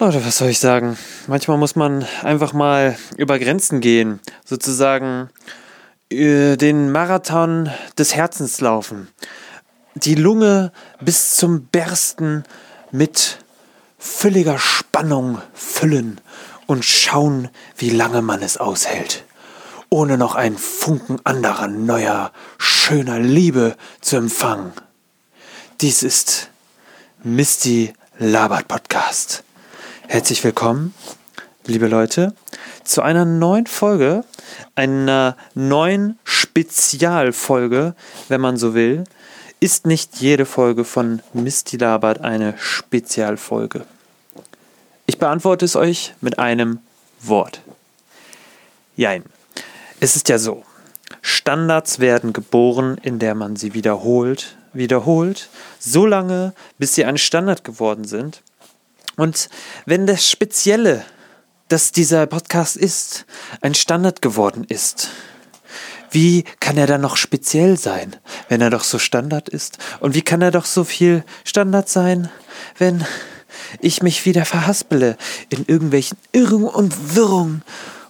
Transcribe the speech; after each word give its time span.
Leute, 0.00 0.26
was 0.26 0.38
soll 0.38 0.48
ich 0.48 0.58
sagen? 0.58 0.98
Manchmal 1.28 1.56
muss 1.56 1.76
man 1.76 2.04
einfach 2.22 2.52
mal 2.52 2.96
über 3.16 3.38
Grenzen 3.38 3.80
gehen, 3.80 4.18
sozusagen 4.44 5.30
äh, 6.10 6.56
den 6.56 6.90
Marathon 6.90 7.70
des 7.96 8.14
Herzens 8.14 8.60
laufen, 8.60 9.08
die 9.94 10.16
Lunge 10.16 10.72
bis 11.00 11.36
zum 11.36 11.66
Bersten 11.66 12.42
mit 12.90 13.38
völliger 13.96 14.58
Spannung 14.58 15.40
füllen 15.52 16.20
und 16.66 16.84
schauen, 16.84 17.48
wie 17.76 17.90
lange 17.90 18.20
man 18.20 18.42
es 18.42 18.56
aushält, 18.56 19.24
ohne 19.90 20.18
noch 20.18 20.34
einen 20.34 20.58
Funken 20.58 21.20
anderer, 21.22 21.68
neuer, 21.68 22.32
schöner 22.58 23.20
Liebe 23.20 23.76
zu 24.00 24.16
empfangen. 24.16 24.72
Dies 25.80 26.02
ist 26.02 26.50
Misty 27.22 27.94
Labert 28.18 28.66
Podcast. 28.66 29.43
Herzlich 30.06 30.44
willkommen, 30.44 30.94
liebe 31.66 31.88
Leute, 31.88 32.34
zu 32.84 33.00
einer 33.00 33.24
neuen 33.24 33.66
Folge, 33.66 34.22
einer 34.74 35.36
neuen 35.54 36.18
Spezialfolge, 36.24 37.94
wenn 38.28 38.40
man 38.40 38.58
so 38.58 38.74
will. 38.74 39.04
Ist 39.60 39.86
nicht 39.86 40.16
jede 40.16 40.44
Folge 40.44 40.84
von 40.84 41.20
Misty 41.32 41.78
Labert 41.78 42.20
eine 42.20 42.54
Spezialfolge? 42.58 43.86
Ich 45.06 45.18
beantworte 45.18 45.64
es 45.64 45.74
euch 45.74 46.14
mit 46.20 46.38
einem 46.38 46.80
Wort. 47.20 47.62
Jein. 48.96 49.24
Es 50.00 50.16
ist 50.16 50.28
ja 50.28 50.38
so. 50.38 50.64
Standards 51.22 51.98
werden 51.98 52.34
geboren, 52.34 52.98
in 53.02 53.18
der 53.18 53.34
man 53.34 53.56
sie 53.56 53.72
wiederholt, 53.72 54.56
wiederholt, 54.74 55.48
so 55.78 56.04
lange, 56.04 56.52
bis 56.78 56.94
sie 56.94 57.06
ein 57.06 57.18
Standard 57.18 57.64
geworden 57.64 58.04
sind 58.04 58.42
und 59.16 59.48
wenn 59.86 60.06
das 60.06 60.28
Spezielle, 60.28 61.04
das 61.68 61.92
dieser 61.92 62.26
Podcast 62.26 62.76
ist, 62.76 63.26
ein 63.60 63.74
Standard 63.74 64.22
geworden 64.22 64.64
ist, 64.68 65.10
wie 66.10 66.44
kann 66.60 66.76
er 66.76 66.86
dann 66.86 67.00
noch 67.00 67.16
speziell 67.16 67.76
sein, 67.76 68.14
wenn 68.48 68.60
er 68.60 68.70
doch 68.70 68.84
so 68.84 69.00
Standard 69.00 69.48
ist? 69.48 69.78
Und 69.98 70.14
wie 70.14 70.22
kann 70.22 70.42
er 70.42 70.52
doch 70.52 70.64
so 70.64 70.84
viel 70.84 71.24
Standard 71.44 71.88
sein, 71.88 72.30
wenn 72.78 73.04
ich 73.80 74.02
mich 74.02 74.24
wieder 74.24 74.44
verhaspele 74.44 75.16
in 75.48 75.64
irgendwelchen 75.66 76.16
Irrungen 76.30 76.68
und 76.68 77.16
Wirrungen 77.16 77.62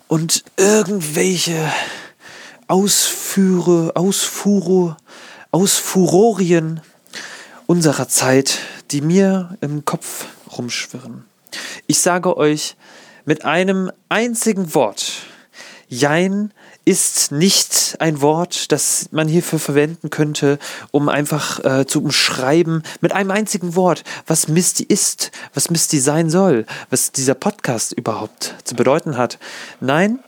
und 0.07 0.45
irgendwelche 0.59 1.73
Ausführe, 2.69 3.93
Ausfuhre, 3.95 4.97
Ausfurorien 5.51 6.81
unserer 7.67 8.09
Zeit, 8.09 8.59
die 8.91 9.01
mir 9.01 9.57
im 9.61 9.85
Kopf 9.85 10.27
rumschwirren. 10.59 11.25
Ich 11.87 12.01
sage 12.01 12.37
euch 12.37 12.77
mit 13.25 13.45
einem 13.45 13.91
einzigen 14.09 14.75
Wort, 14.75 15.27
Jein 15.89 16.53
ist 16.85 17.31
nicht 17.31 17.97
ein 18.01 18.21
Wort, 18.21 18.73
das 18.73 19.09
man 19.13 19.29
hierfür 19.29 19.59
verwenden 19.59 20.11
könnte, 20.11 20.59
um 20.91 21.09
einfach 21.09 21.65
äh, 21.65 21.87
zu 21.87 22.03
umschreiben 22.03 22.83
mit 23.01 23.13
einem 23.13 23.31
einzigen 23.31 23.75
Wort, 23.75 24.03
was 24.27 24.49
Misty 24.49 24.83
ist, 24.83 25.31
was 25.55 25.71
Misty 25.71 26.01
sein 26.01 26.31
soll, 26.31 26.67
was 26.91 27.13
dieser 27.13 27.35
Podcast 27.35 27.93
überhaupt 27.93 28.55
zu 28.65 28.75
bedeuten 28.75 29.17
hat. 29.17 29.39
Nein, 29.81 30.19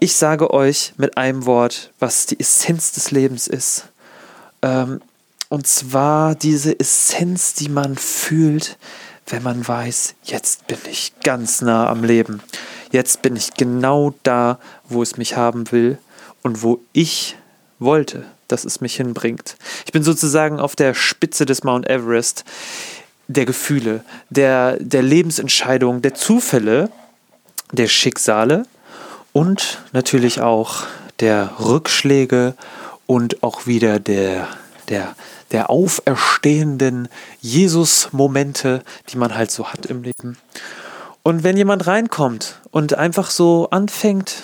ich 0.00 0.16
sage 0.16 0.52
euch 0.52 0.92
mit 0.96 1.16
einem 1.16 1.46
Wort, 1.46 1.92
was 1.98 2.26
die 2.26 2.38
Essenz 2.38 2.92
des 2.92 3.10
Lebens 3.10 3.46
ist. 3.48 3.84
Ähm, 4.62 5.00
und 5.48 5.66
zwar 5.66 6.34
diese 6.34 6.78
Essenz, 6.78 7.54
die 7.54 7.68
man 7.68 7.96
fühlt, 7.96 8.76
wenn 9.26 9.42
man 9.42 9.66
weiß, 9.66 10.14
jetzt 10.24 10.66
bin 10.66 10.78
ich 10.90 11.12
ganz 11.22 11.62
nah 11.62 11.88
am 11.88 12.04
Leben. 12.04 12.42
Jetzt 12.90 13.22
bin 13.22 13.36
ich 13.36 13.54
genau 13.54 14.14
da, 14.22 14.58
wo 14.88 15.02
es 15.02 15.16
mich 15.16 15.36
haben 15.36 15.70
will 15.70 15.98
und 16.42 16.62
wo 16.62 16.80
ich 16.92 17.36
wollte, 17.78 18.24
dass 18.48 18.64
es 18.64 18.80
mich 18.80 18.96
hinbringt. 18.96 19.56
Ich 19.86 19.92
bin 19.92 20.02
sozusagen 20.02 20.58
auf 20.58 20.74
der 20.74 20.94
Spitze 20.94 21.46
des 21.46 21.62
Mount 21.62 21.88
Everest 21.88 22.44
der 23.28 23.46
Gefühle, 23.46 24.02
der, 24.28 24.76
der 24.80 25.02
Lebensentscheidungen, 25.02 26.02
der 26.02 26.14
Zufälle, 26.14 26.90
der 27.70 27.86
Schicksale 27.86 28.64
und 29.32 29.78
natürlich 29.92 30.40
auch 30.40 30.82
der 31.20 31.52
Rückschläge 31.60 32.54
und 33.06 33.42
auch 33.42 33.66
wieder 33.66 34.00
der, 34.00 34.48
der 34.90 35.14
der 35.52 35.70
auferstehenden 35.70 37.08
Jesus-Momente, 37.40 38.82
die 39.08 39.16
man 39.16 39.34
halt 39.34 39.50
so 39.50 39.68
hat 39.68 39.86
im 39.86 40.02
Leben. 40.02 40.38
Und 41.22 41.42
wenn 41.42 41.56
jemand 41.56 41.86
reinkommt 41.86 42.60
und 42.70 42.94
einfach 42.94 43.30
so 43.30 43.68
anfängt, 43.70 44.34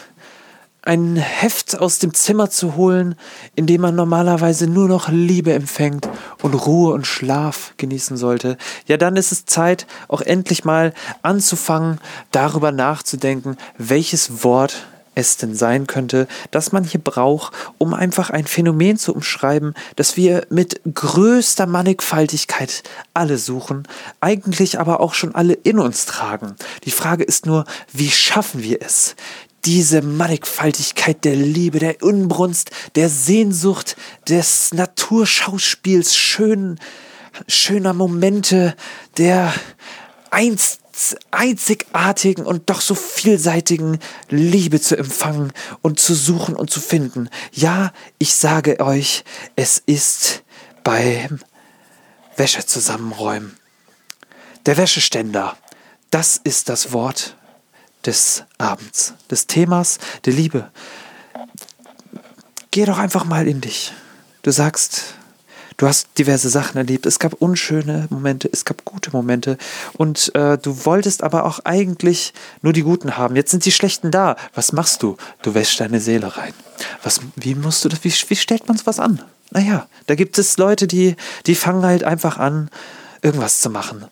ein 0.83 1.17
Heft 1.17 1.79
aus 1.79 1.99
dem 1.99 2.15
Zimmer 2.15 2.49
zu 2.49 2.77
holen, 2.77 3.17
in 3.57 3.67
dem 3.67 3.81
man 3.81 3.97
normalerweise 3.97 4.69
nur 4.69 4.87
noch 4.87 5.09
Liebe 5.09 5.53
empfängt 5.53 6.09
und 6.43 6.55
Ruhe 6.55 6.93
und 6.95 7.09
Schlaf 7.09 7.75
genießen 7.77 8.17
sollte, 8.17 8.57
ja 8.87 8.97
dann 8.97 9.17
ist 9.17 9.33
es 9.33 9.47
Zeit, 9.47 9.87
auch 10.07 10.21
endlich 10.21 10.65
mal 10.65 10.95
anzufangen, 11.23 11.99
darüber 12.31 12.71
nachzudenken, 12.71 13.57
welches 13.79 14.45
Wort 14.45 14.87
es 15.17 15.37
denn 15.37 15.57
sein 15.57 15.89
könnte, 15.89 16.29
das 16.53 16.71
man 16.71 16.85
hier 16.85 17.01
braucht, 17.01 17.53
um 17.79 17.95
einfach 17.95 18.31
ein 18.31 18.47
Phänomen 18.47 18.99
zu 18.99 19.13
umschreiben, 19.13 19.75
das 19.97 20.17
wir 20.17 20.47
mit 20.51 20.81
größter 20.93 21.67
Mannigfaltigkeit 21.67 22.85
alle 23.15 23.39
suchen, 23.39 23.89
eigentlich 24.21 24.79
aber 24.79 25.01
auch 25.01 25.15
schon 25.15 25.35
alle 25.35 25.55
in 25.55 25.81
uns 25.81 26.07
tragen. 26.07 26.55
Die 26.85 26.93
Frage 26.93 27.25
ist 27.25 27.47
nur, 27.47 27.65
wie 27.93 28.11
schaffen 28.11 28.63
wir 28.63 28.81
es? 28.83 29.17
diese 29.65 30.01
Mannigfaltigkeit 30.01 31.25
der 31.25 31.35
Liebe, 31.35 31.81
der 31.81 32.01
Unbrunst, 32.01 32.71
der 32.95 33.09
Sehnsucht, 33.09 33.97
des 34.29 34.73
Naturschauspiels, 34.73 36.15
schön, 36.15 36.79
schöner 37.49 37.93
Momente, 37.93 38.77
der 39.17 39.53
einst 40.31 40.83
einzigartigen 41.31 42.47
und 42.47 42.71
doch 42.71 42.81
so 42.81 42.95
vielseitigen 42.95 43.99
Liebe 44.29 44.81
zu 44.81 44.97
empfangen 44.97 45.53
und 45.83 46.01
zu 46.01 46.15
suchen 46.15 46.57
und 46.57 46.71
zu 46.71 46.81
finden. 46.81 47.29
Ja, 47.53 47.93
ich 48.19 48.35
sage 48.35 48.81
euch, 48.81 49.25
es 49.57 49.83
ist 49.85 50.43
beim 50.85 51.41
Wäsche 52.37 52.65
zusammenräumen. 52.65 53.57
Der 54.67 54.77
Wäscheständer, 54.77 55.57
das 56.11 56.41
ist 56.43 56.69
das 56.69 56.93
Wort 56.93 57.37
des 58.05 58.45
Abends, 58.59 59.15
des 59.31 59.47
Themas 59.47 59.99
der 60.25 60.33
Liebe. 60.33 60.71
Geh 62.71 62.85
doch 62.85 62.99
einfach 62.99 63.25
mal 63.25 63.49
in 63.49 63.61
dich. 63.61 63.93
Du 64.43 64.51
sagst, 64.51 65.15
Du 65.77 65.87
hast 65.87 66.09
diverse 66.17 66.49
Sachen 66.49 66.79
erlebt. 66.79 67.05
Es 67.05 67.19
gab 67.19 67.35
unschöne 67.35 68.07
Momente, 68.11 68.49
es 68.51 68.65
gab 68.65 68.85
gute 68.85 69.11
Momente. 69.11 69.59
Und 69.95 70.35
äh, 70.35 70.57
du 70.57 70.87
wolltest 70.87 71.23
aber 71.23 71.45
auch 71.45 71.61
eigentlich 71.65 72.33
nur 72.63 72.73
die 72.73 72.83
guten 72.83 73.19
haben. 73.19 73.37
Jetzt 73.37 73.51
sind 73.51 73.65
die 73.65 73.73
schlechten 73.73 74.11
da. 74.11 74.37
Was 74.55 74.73
machst 74.73 75.03
du? 75.03 75.17
Du 75.43 75.55
wäschst 75.55 75.81
deine 75.81 76.01
Seele 76.01 76.37
rein. 76.37 76.55
Was, 77.03 77.21
wie 77.37 77.55
musst 77.55 77.85
du 77.85 77.89
das, 77.89 78.05
wie, 78.05 78.13
wie 78.29 78.37
stellt 78.37 78.69
man 78.69 78.79
sowas 78.79 78.99
an? 78.99 79.23
Naja, 79.51 79.87
da 80.07 80.15
gibt 80.15 80.39
es 80.39 80.57
Leute, 80.57 80.87
die, 80.87 81.15
die 81.47 81.55
fangen 81.55 81.85
halt 81.85 82.05
einfach 82.05 82.39
an, 82.39 82.71
irgendwas 83.23 83.61
zu 83.61 83.71
machen. 83.71 84.07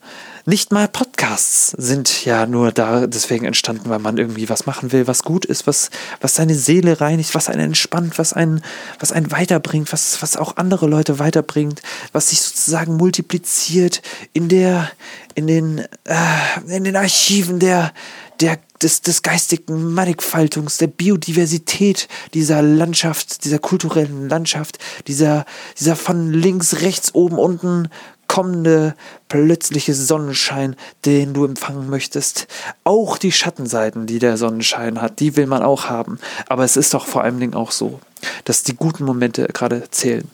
Nicht 0.47 0.73
mal 0.73 0.89
Podcasts 0.89 1.71
sind 1.71 2.27
ja 2.27 2.45
nur 2.45 2.71
da 2.71 3.07
deswegen 3.07 3.47
entstanden, 3.47 3.89
weil 3.89 3.99
man 3.99 4.19
irgendwie 4.19 4.51
was 4.51 4.67
machen 4.67 4.93
will, 4.93 5.07
was 5.07 5.23
gut 5.23 5.47
ist, 5.47 5.67
was, 5.67 5.89
was 6.21 6.35
seine 6.35 6.55
Seele 6.55 7.01
reinigt, 7.01 7.35
was 7.35 7.49
einen 7.49 7.69
entspannt, 7.69 8.19
was 8.19 8.35
einen, 8.35 8.63
was 9.01 9.11
einen 9.11 9.33
weiterbringt, 9.33 9.91
was, 9.91 10.21
was 10.21 10.37
auch 10.37 10.59
andere 10.59 10.87
Leute 10.87 11.19
weiterbringt, 11.19 11.81
was 12.13 12.29
sich 12.29 12.43
sozusagen 12.43 12.99
multipliziert 12.99 14.03
in 14.35 14.51
der, 14.51 14.91
in 15.35 15.47
den, 15.47 15.79
äh, 16.05 16.77
in 16.77 16.85
den 16.85 16.97
Archiven 16.97 17.59
der, 17.59 17.95
der, 18.41 18.59
des, 18.83 19.01
des 19.01 19.23
geistigen 19.23 19.95
Mannigfaltungs, 19.95 20.77
der 20.77 20.89
Biodiversität 20.89 22.09
dieser 22.35 22.61
Landschaft, 22.61 23.45
dieser 23.45 23.59
kulturellen 23.59 24.29
Landschaft, 24.29 24.79
dieser, 25.07 25.47
dieser 25.79 25.97
von 25.97 26.31
links, 26.33 26.83
rechts, 26.83 27.15
oben, 27.15 27.39
unten 27.39 27.89
kommende 28.35 28.97
plötzliche 29.29 29.95
Sonnenschein, 29.95 30.75
den 31.05 31.35
du 31.35 31.45
empfangen 31.45 31.89
möchtest. 31.89 32.49
Auch 32.83 33.17
die 33.17 33.31
Schattenseiten, 33.31 34.09
die 34.09 34.19
der 34.19 34.37
Sonnenschein 34.37 35.01
hat, 35.01 35.21
die 35.21 35.37
will 35.37 35.47
man 35.47 35.63
auch 35.63 35.85
haben. 35.89 36.19
Aber 36.49 36.65
es 36.65 36.77
ist 36.77 36.95
doch 36.95 37.07
vor 37.07 37.23
allen 37.23 37.39
Dingen 37.39 37.55
auch 37.55 37.71
so, 37.71 38.01
dass 38.45 38.65
die 38.65 38.75
guten 38.75 39.05
Momente 39.05 39.47
gerade 39.53 39.89
zählen. 39.93 40.29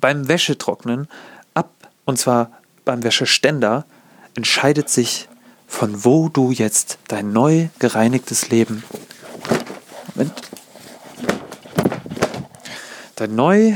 Beim 0.00 0.26
Wäschetrocknen 0.26 1.06
ab, 1.52 1.70
und 2.06 2.18
zwar 2.18 2.50
beim 2.86 3.02
Wäscheständer, 3.04 3.84
entscheidet 4.34 4.88
sich, 4.88 5.28
von 5.66 6.06
wo 6.06 6.30
du 6.30 6.50
jetzt 6.50 6.96
dein 7.08 7.34
neu 7.34 7.68
gereinigtes 7.78 8.48
Leben, 8.48 8.84
Moment, 10.14 10.32
dein 13.16 13.34
neu 13.34 13.74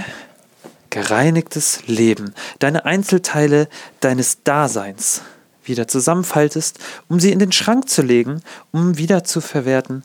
gereinigtes 0.93 1.81
Leben, 1.87 2.35
deine 2.59 2.85
Einzelteile 2.85 3.67
deines 4.01 4.43
Daseins 4.45 5.23
wieder 5.65 5.89
zusammenfaltest, 5.89 6.79
um 7.09 7.19
sie 7.19 7.33
in 7.33 7.39
den 7.39 7.51
Schrank 7.51 7.89
zu 7.89 8.03
legen, 8.03 8.43
um 8.73 8.99
wieder 8.99 9.25
zu 9.25 9.41
verwerten. 9.41 10.05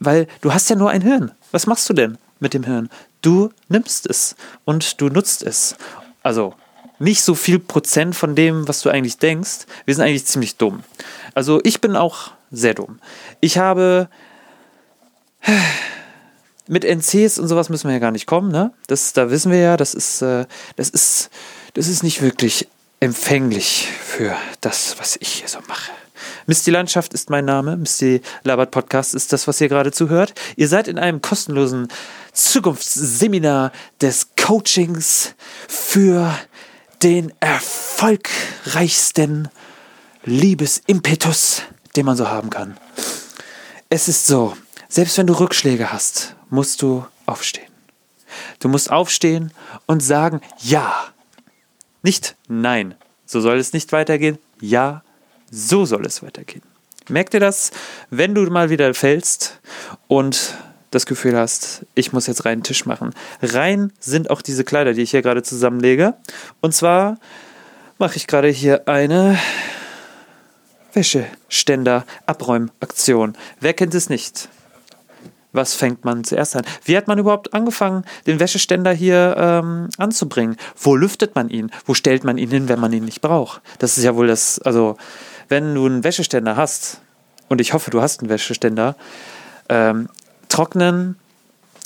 Weil 0.00 0.26
du 0.40 0.54
hast 0.54 0.70
ja 0.70 0.76
nur 0.76 0.90
ein 0.90 1.02
Hirn. 1.02 1.32
Was 1.52 1.66
machst 1.66 1.88
du 1.90 1.92
denn 1.92 2.16
mit 2.40 2.54
dem 2.54 2.64
Hirn? 2.64 2.88
Du 3.20 3.50
nimmst 3.68 4.06
es 4.06 4.34
und 4.64 5.00
du 5.00 5.08
nutzt 5.08 5.42
es. 5.42 5.76
Also 6.22 6.54
nicht 6.98 7.22
so 7.22 7.34
viel 7.34 7.58
Prozent 7.58 8.16
von 8.16 8.34
dem, 8.34 8.66
was 8.66 8.80
du 8.80 8.88
eigentlich 8.88 9.18
denkst. 9.18 9.66
Wir 9.84 9.94
sind 9.94 10.04
eigentlich 10.04 10.24
ziemlich 10.24 10.56
dumm. 10.56 10.84
Also 11.34 11.60
ich 11.64 11.82
bin 11.82 11.96
auch 11.96 12.30
sehr 12.50 12.72
dumm. 12.72 12.98
Ich 13.40 13.58
habe 13.58 14.08
mit 16.68 16.84
NCs 16.84 17.38
und 17.38 17.48
sowas 17.48 17.68
müssen 17.68 17.88
wir 17.88 17.94
ja 17.94 18.00
gar 18.00 18.10
nicht 18.10 18.26
kommen, 18.26 18.50
ne? 18.50 18.72
Das, 18.86 19.12
da 19.12 19.30
wissen 19.30 19.52
wir 19.52 19.58
ja, 19.58 19.76
das 19.76 19.94
ist, 19.94 20.22
äh, 20.22 20.46
das 20.76 20.88
ist, 20.88 21.30
das 21.74 21.88
ist 21.88 22.02
nicht 22.02 22.22
wirklich 22.22 22.68
empfänglich 23.00 23.88
für 24.02 24.34
das, 24.60 24.96
was 24.98 25.16
ich 25.20 25.28
hier 25.28 25.48
so 25.48 25.58
mache. 25.68 25.90
Misty 26.46 26.70
Landschaft 26.70 27.12
ist 27.14 27.30
mein 27.30 27.44
Name. 27.44 27.76
Misty 27.76 28.20
Labert 28.44 28.70
Podcast 28.70 29.12
ist 29.14 29.32
das, 29.32 29.48
was 29.48 29.60
ihr 29.60 29.68
gerade 29.68 29.90
zuhört. 29.92 30.34
Ihr 30.56 30.68
seid 30.68 30.88
in 30.88 30.98
einem 30.98 31.20
kostenlosen 31.20 31.88
Zukunftsseminar 32.32 33.72
des 34.00 34.28
Coachings 34.36 35.34
für 35.68 36.34
den 37.02 37.32
erfolgreichsten 37.40 39.48
Liebesimpetus, 40.24 41.62
den 41.96 42.06
man 42.06 42.16
so 42.16 42.28
haben 42.28 42.50
kann. 42.50 42.76
Es 43.90 44.08
ist 44.08 44.26
so, 44.26 44.56
selbst 44.88 45.18
wenn 45.18 45.26
du 45.26 45.34
Rückschläge 45.34 45.92
hast, 45.92 46.33
musst 46.54 46.82
du 46.82 47.04
aufstehen. 47.26 47.72
Du 48.60 48.68
musst 48.68 48.90
aufstehen 48.90 49.52
und 49.86 50.00
sagen, 50.00 50.40
ja. 50.60 50.94
Nicht 52.02 52.36
nein. 52.48 52.94
So 53.26 53.40
soll 53.40 53.58
es 53.58 53.72
nicht 53.72 53.92
weitergehen. 53.92 54.38
Ja, 54.60 55.02
so 55.50 55.84
soll 55.84 56.06
es 56.06 56.22
weitergehen. 56.22 56.62
Merk 57.08 57.30
dir 57.30 57.40
das, 57.40 57.72
wenn 58.10 58.34
du 58.34 58.42
mal 58.50 58.70
wieder 58.70 58.94
fällst 58.94 59.60
und 60.06 60.54
das 60.90 61.06
Gefühl 61.06 61.36
hast, 61.36 61.86
ich 61.94 62.12
muss 62.12 62.26
jetzt 62.26 62.44
rein 62.44 62.62
Tisch 62.62 62.84
machen. 62.86 63.14
Rein 63.42 63.92
sind 63.98 64.30
auch 64.30 64.42
diese 64.42 64.64
Kleider, 64.64 64.94
die 64.94 65.02
ich 65.02 65.10
hier 65.10 65.22
gerade 65.22 65.42
zusammenlege. 65.42 66.14
Und 66.60 66.74
zwar 66.74 67.18
mache 67.98 68.16
ich 68.16 68.26
gerade 68.26 68.48
hier 68.48 68.88
eine 68.88 69.38
Wäscheständer-Abräumaktion. 70.92 73.36
Wer 73.60 73.74
kennt 73.74 73.94
es 73.94 74.08
nicht? 74.08 74.48
Was 75.54 75.74
fängt 75.74 76.04
man 76.04 76.24
zuerst 76.24 76.56
an? 76.56 76.64
Wie 76.84 76.96
hat 76.96 77.06
man 77.06 77.18
überhaupt 77.18 77.54
angefangen, 77.54 78.04
den 78.26 78.40
Wäscheständer 78.40 78.92
hier 78.92 79.36
ähm, 79.38 79.88
anzubringen? 79.98 80.56
Wo 80.76 80.96
lüftet 80.96 81.36
man 81.36 81.48
ihn? 81.48 81.70
Wo 81.86 81.94
stellt 81.94 82.24
man 82.24 82.38
ihn 82.38 82.50
hin, 82.50 82.68
wenn 82.68 82.80
man 82.80 82.92
ihn 82.92 83.04
nicht 83.04 83.20
braucht? 83.20 83.62
Das 83.78 83.96
ist 83.96 84.02
ja 84.02 84.16
wohl 84.16 84.26
das, 84.26 84.58
also 84.58 84.96
wenn 85.48 85.74
du 85.74 85.86
einen 85.86 86.02
Wäscheständer 86.02 86.56
hast, 86.56 87.00
und 87.48 87.60
ich 87.60 87.72
hoffe, 87.72 87.90
du 87.92 88.02
hast 88.02 88.20
einen 88.20 88.30
Wäscheständer, 88.30 88.96
ähm, 89.68 90.08
trocknen, 90.48 91.16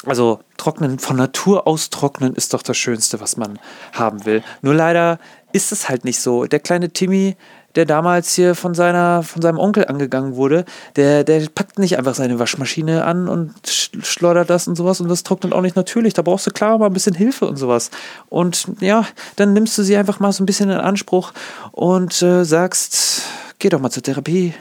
also 0.06 0.40
trocknen, 0.56 0.98
von 0.98 1.16
Natur 1.16 1.66
aus 1.66 1.90
trocknen 1.90 2.34
ist 2.34 2.54
doch 2.54 2.62
das 2.62 2.78
Schönste, 2.78 3.20
was 3.20 3.36
man 3.36 3.58
haben 3.92 4.24
will. 4.24 4.42
Nur 4.62 4.74
leider 4.74 5.18
ist 5.52 5.72
es 5.72 5.90
halt 5.90 6.04
nicht 6.04 6.20
so. 6.20 6.46
Der 6.46 6.60
kleine 6.60 6.90
Timmy, 6.90 7.36
der 7.78 7.86
damals 7.86 8.34
hier 8.34 8.56
von, 8.56 8.74
seiner, 8.74 9.22
von 9.22 9.40
seinem 9.40 9.56
Onkel 9.56 9.86
angegangen 9.86 10.34
wurde, 10.34 10.64
der, 10.96 11.22
der 11.22 11.48
packt 11.48 11.78
nicht 11.78 11.96
einfach 11.96 12.16
seine 12.16 12.40
Waschmaschine 12.40 13.04
an 13.04 13.28
und 13.28 13.54
schleudert 14.02 14.50
das 14.50 14.66
und 14.66 14.74
sowas 14.74 15.00
und 15.00 15.08
das 15.08 15.22
trocknet 15.22 15.52
auch 15.52 15.60
nicht 15.60 15.76
natürlich. 15.76 16.12
Da 16.12 16.22
brauchst 16.22 16.44
du 16.48 16.50
klar 16.50 16.76
mal 16.78 16.86
ein 16.86 16.92
bisschen 16.92 17.14
Hilfe 17.14 17.46
und 17.46 17.54
sowas. 17.54 17.92
Und 18.30 18.66
ja, 18.80 19.06
dann 19.36 19.52
nimmst 19.52 19.78
du 19.78 19.84
sie 19.84 19.96
einfach 19.96 20.18
mal 20.18 20.32
so 20.32 20.42
ein 20.42 20.46
bisschen 20.46 20.70
in 20.70 20.78
Anspruch 20.78 21.32
und 21.70 22.20
äh, 22.20 22.42
sagst, 22.42 23.22
geh 23.60 23.68
doch 23.68 23.78
mal 23.78 23.90
zur 23.90 24.02
Therapie. 24.02 24.54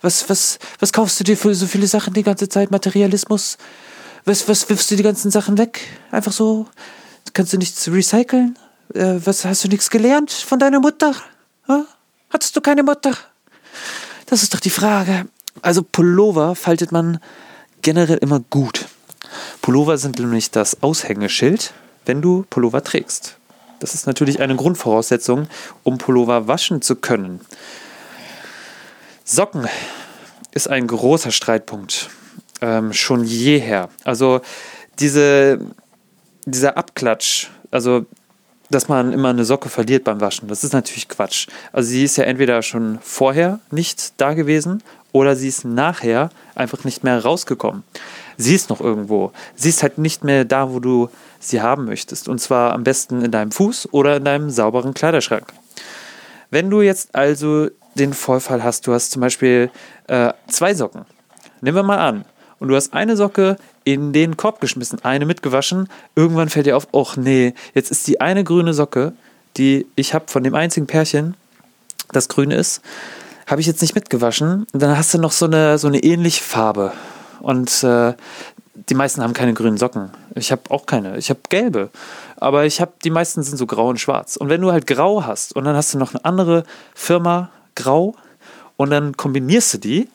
Was, 0.00 0.30
was, 0.30 0.58
was 0.78 0.94
kaufst 0.94 1.20
du 1.20 1.24
dir 1.24 1.36
für 1.36 1.54
so 1.54 1.66
viele 1.66 1.86
Sachen 1.86 2.14
die 2.14 2.22
ganze 2.22 2.48
Zeit? 2.48 2.70
Materialismus? 2.70 3.58
Was, 4.24 4.48
was 4.48 4.70
wirfst 4.70 4.90
du 4.90 4.96
die 4.96 5.02
ganzen 5.02 5.30
Sachen 5.30 5.58
weg? 5.58 5.82
Einfach 6.10 6.32
so? 6.32 6.66
Kannst 7.34 7.52
du 7.52 7.58
nichts 7.58 7.86
recyceln? 7.88 8.56
Äh, 8.94 9.16
was 9.22 9.44
hast 9.44 9.64
du 9.64 9.68
nichts 9.68 9.90
gelernt 9.90 10.30
von 10.30 10.58
deiner 10.58 10.80
Mutter? 10.80 11.14
Ha? 11.68 11.84
Hattest 12.34 12.56
du 12.56 12.60
keine 12.60 12.82
Mutter? 12.82 13.16
Das 14.26 14.42
ist 14.42 14.52
doch 14.52 14.58
die 14.58 14.68
Frage. 14.68 15.26
Also 15.62 15.84
Pullover 15.84 16.56
faltet 16.56 16.90
man 16.90 17.20
generell 17.80 18.18
immer 18.18 18.40
gut. 18.40 18.86
Pullover 19.62 19.98
sind 19.98 20.18
nämlich 20.18 20.50
das 20.50 20.82
Aushängeschild, 20.82 21.72
wenn 22.06 22.20
du 22.20 22.44
Pullover 22.50 22.82
trägst. 22.82 23.36
Das 23.78 23.94
ist 23.94 24.08
natürlich 24.08 24.40
eine 24.40 24.56
Grundvoraussetzung, 24.56 25.46
um 25.84 25.98
Pullover 25.98 26.48
waschen 26.48 26.82
zu 26.82 26.96
können. 26.96 27.40
Socken 29.24 29.68
ist 30.50 30.68
ein 30.68 30.88
großer 30.88 31.30
Streitpunkt. 31.30 32.10
Ähm, 32.60 32.92
schon 32.92 33.22
jeher. 33.22 33.90
Also 34.02 34.40
diese, 34.98 35.60
dieser 36.46 36.76
Abklatsch, 36.76 37.46
also 37.70 38.06
dass 38.74 38.88
man 38.88 39.12
immer 39.12 39.28
eine 39.28 39.44
Socke 39.44 39.68
verliert 39.68 40.04
beim 40.04 40.20
Waschen, 40.20 40.48
das 40.48 40.64
ist 40.64 40.72
natürlich 40.72 41.08
Quatsch. 41.08 41.46
Also 41.72 41.90
sie 41.90 42.04
ist 42.04 42.16
ja 42.16 42.24
entweder 42.24 42.60
schon 42.62 42.98
vorher 43.02 43.60
nicht 43.70 44.14
da 44.20 44.34
gewesen 44.34 44.82
oder 45.12 45.36
sie 45.36 45.48
ist 45.48 45.64
nachher 45.64 46.30
einfach 46.56 46.82
nicht 46.82 47.04
mehr 47.04 47.22
rausgekommen. 47.22 47.84
Sie 48.36 48.54
ist 48.54 48.70
noch 48.70 48.80
irgendwo. 48.80 49.30
Sie 49.54 49.68
ist 49.68 49.84
halt 49.84 49.98
nicht 49.98 50.24
mehr 50.24 50.44
da, 50.44 50.72
wo 50.72 50.80
du 50.80 51.08
sie 51.38 51.62
haben 51.62 51.84
möchtest. 51.84 52.28
Und 52.28 52.40
zwar 52.40 52.72
am 52.72 52.82
besten 52.82 53.22
in 53.22 53.30
deinem 53.30 53.52
Fuß 53.52 53.90
oder 53.92 54.16
in 54.16 54.24
deinem 54.24 54.50
sauberen 54.50 54.92
Kleiderschrank. 54.92 55.52
Wenn 56.50 56.68
du 56.68 56.82
jetzt 56.82 57.14
also 57.14 57.68
den 57.94 58.12
Vorfall 58.12 58.64
hast, 58.64 58.88
du 58.88 58.92
hast 58.92 59.12
zum 59.12 59.20
Beispiel 59.20 59.70
äh, 60.08 60.32
zwei 60.48 60.74
Socken. 60.74 61.04
Nehmen 61.60 61.76
wir 61.76 61.82
mal 61.84 61.98
an. 61.98 62.24
Und 62.58 62.68
du 62.68 62.76
hast 62.76 62.92
eine 62.92 63.16
Socke 63.16 63.56
in 63.84 64.12
den 64.12 64.36
Korb 64.36 64.60
geschmissen, 64.60 65.04
eine 65.04 65.26
mitgewaschen. 65.26 65.88
Irgendwann 66.16 66.48
fällt 66.48 66.66
dir 66.66 66.76
auf, 66.76 66.88
ach 66.94 67.16
nee, 67.16 67.54
jetzt 67.74 67.90
ist 67.90 68.06
die 68.06 68.20
eine 68.20 68.44
grüne 68.44 68.74
Socke, 68.74 69.12
die 69.56 69.86
ich 69.94 70.14
habe 70.14 70.26
von 70.28 70.42
dem 70.42 70.54
einzigen 70.54 70.86
Pärchen, 70.86 71.34
das 72.12 72.28
grün 72.28 72.50
ist, 72.50 72.80
habe 73.46 73.60
ich 73.60 73.66
jetzt 73.66 73.82
nicht 73.82 73.94
mitgewaschen. 73.94 74.66
Und 74.72 74.82
dann 74.82 74.96
hast 74.96 75.12
du 75.14 75.18
noch 75.18 75.32
so 75.32 75.46
eine, 75.46 75.78
so 75.78 75.86
eine 75.86 76.02
ähnliche 76.02 76.42
Farbe. 76.42 76.92
Und 77.40 77.84
äh, 77.84 78.14
die 78.74 78.94
meisten 78.94 79.22
haben 79.22 79.34
keine 79.34 79.54
grünen 79.54 79.76
Socken. 79.76 80.10
Ich 80.34 80.50
habe 80.50 80.62
auch 80.70 80.86
keine. 80.86 81.16
Ich 81.18 81.30
habe 81.30 81.40
gelbe. 81.48 81.90
Aber 82.36 82.64
ich 82.64 82.80
habe, 82.80 82.92
die 83.04 83.10
meisten 83.10 83.42
sind 83.42 83.56
so 83.56 83.66
grau 83.66 83.88
und 83.88 84.00
schwarz. 84.00 84.36
Und 84.36 84.48
wenn 84.48 84.60
du 84.60 84.72
halt 84.72 84.86
grau 84.86 85.24
hast 85.24 85.54
und 85.54 85.64
dann 85.64 85.76
hast 85.76 85.94
du 85.94 85.98
noch 85.98 86.14
eine 86.14 86.24
andere 86.24 86.64
Firma, 86.94 87.50
grau 87.74 88.14
und 88.76 88.90
dann 88.90 89.16
kombinierst 89.16 89.74
du 89.74 89.78
die 89.78 90.08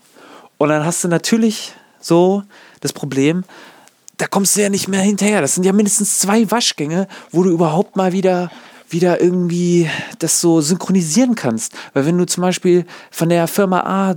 und 0.57 0.69
dann 0.69 0.85
hast 0.85 1.03
du 1.03 1.07
natürlich 1.07 1.73
so 1.99 2.43
das 2.79 2.93
Problem, 2.93 3.43
da 4.17 4.27
kommst 4.27 4.55
du 4.55 4.61
ja 4.61 4.69
nicht 4.69 4.87
mehr 4.87 5.01
hinterher. 5.01 5.41
Das 5.41 5.55
sind 5.55 5.63
ja 5.63 5.73
mindestens 5.73 6.19
zwei 6.19 6.49
Waschgänge, 6.51 7.07
wo 7.31 7.43
du 7.43 7.49
überhaupt 7.49 7.95
mal 7.95 8.11
wieder 8.11 8.51
wieder 8.91 9.21
irgendwie 9.21 9.87
das 10.17 10.41
so 10.41 10.61
synchronisieren 10.61 11.35
kannst. 11.35 11.73
Weil 11.93 12.07
wenn 12.07 12.17
du 12.17 12.25
zum 12.25 12.41
Beispiel 12.41 12.85
von 13.11 13.29
der 13.29 13.47
Firma 13.47 13.81
A 13.81 14.15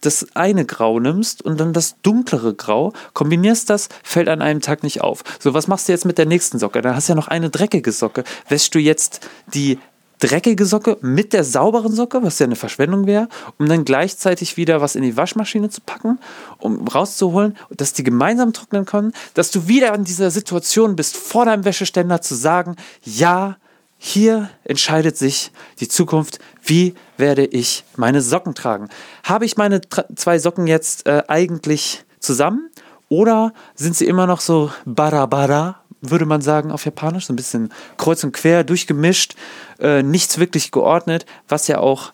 das 0.00 0.26
eine 0.34 0.66
Grau 0.66 1.00
nimmst 1.00 1.42
und 1.42 1.58
dann 1.58 1.72
das 1.72 1.96
dunklere 2.02 2.54
Grau, 2.54 2.92
kombinierst 3.14 3.70
das, 3.70 3.88
fällt 4.02 4.28
an 4.28 4.42
einem 4.42 4.60
Tag 4.60 4.82
nicht 4.82 5.00
auf. 5.00 5.24
So, 5.38 5.54
was 5.54 5.66
machst 5.66 5.88
du 5.88 5.92
jetzt 5.92 6.04
mit 6.04 6.18
der 6.18 6.26
nächsten 6.26 6.58
Socke? 6.58 6.82
Dann 6.82 6.94
hast 6.94 7.08
du 7.08 7.12
ja 7.12 7.16
noch 7.16 7.28
eine 7.28 7.50
dreckige 7.50 7.92
Socke. 7.92 8.24
Wäschst 8.48 8.74
du 8.74 8.78
jetzt 8.78 9.26
die 9.52 9.78
dreckige 10.18 10.64
Socke 10.66 10.96
mit 11.00 11.32
der 11.32 11.44
sauberen 11.44 11.92
Socke, 11.92 12.22
was 12.22 12.38
ja 12.38 12.46
eine 12.46 12.56
Verschwendung 12.56 13.06
wäre, 13.06 13.28
um 13.58 13.68
dann 13.68 13.84
gleichzeitig 13.84 14.56
wieder 14.56 14.80
was 14.80 14.96
in 14.96 15.02
die 15.02 15.16
Waschmaschine 15.16 15.70
zu 15.70 15.80
packen, 15.80 16.18
um 16.58 16.86
rauszuholen, 16.86 17.56
dass 17.70 17.92
die 17.92 18.04
gemeinsam 18.04 18.52
trocknen 18.52 18.84
können, 18.84 19.12
dass 19.34 19.50
du 19.50 19.68
wieder 19.68 19.94
in 19.94 20.04
dieser 20.04 20.30
Situation 20.30 20.96
bist, 20.96 21.16
vor 21.16 21.44
deinem 21.44 21.64
Wäscheständer 21.64 22.20
zu 22.20 22.34
sagen, 22.34 22.76
ja, 23.02 23.56
hier 23.98 24.50
entscheidet 24.64 25.16
sich 25.16 25.50
die 25.80 25.88
Zukunft, 25.88 26.38
wie 26.62 26.94
werde 27.16 27.46
ich 27.46 27.84
meine 27.96 28.20
Socken 28.20 28.54
tragen. 28.54 28.88
Habe 29.22 29.46
ich 29.46 29.56
meine 29.56 29.80
zwei 30.14 30.38
Socken 30.38 30.66
jetzt 30.66 31.06
äh, 31.06 31.22
eigentlich 31.28 32.04
zusammen 32.18 32.70
oder 33.08 33.52
sind 33.74 33.96
sie 33.96 34.06
immer 34.06 34.26
noch 34.26 34.40
so 34.40 34.70
barabara, 34.84 35.76
würde 36.10 36.26
man 36.26 36.40
sagen 36.40 36.70
auf 36.70 36.84
Japanisch, 36.84 37.26
so 37.26 37.32
ein 37.32 37.36
bisschen 37.36 37.72
kreuz 37.96 38.24
und 38.24 38.32
quer, 38.32 38.64
durchgemischt, 38.64 39.34
äh, 39.80 40.02
nichts 40.02 40.38
wirklich 40.38 40.70
geordnet, 40.70 41.26
was 41.48 41.68
ja 41.68 41.78
auch 41.78 42.12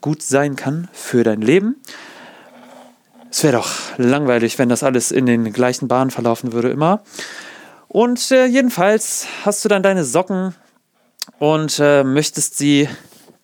gut 0.00 0.22
sein 0.22 0.56
kann 0.56 0.88
für 0.92 1.24
dein 1.24 1.40
Leben. 1.40 1.76
Es 3.30 3.42
wäre 3.42 3.54
doch 3.54 3.70
langweilig, 3.96 4.58
wenn 4.58 4.68
das 4.68 4.82
alles 4.82 5.10
in 5.10 5.24
den 5.24 5.52
gleichen 5.52 5.88
Bahnen 5.88 6.10
verlaufen 6.10 6.52
würde 6.52 6.70
immer. 6.70 7.02
Und 7.88 8.30
äh, 8.30 8.46
jedenfalls 8.46 9.26
hast 9.44 9.64
du 9.64 9.68
dann 9.68 9.82
deine 9.82 10.04
Socken 10.04 10.54
und 11.38 11.78
äh, 11.78 12.04
möchtest 12.04 12.58
sie 12.58 12.88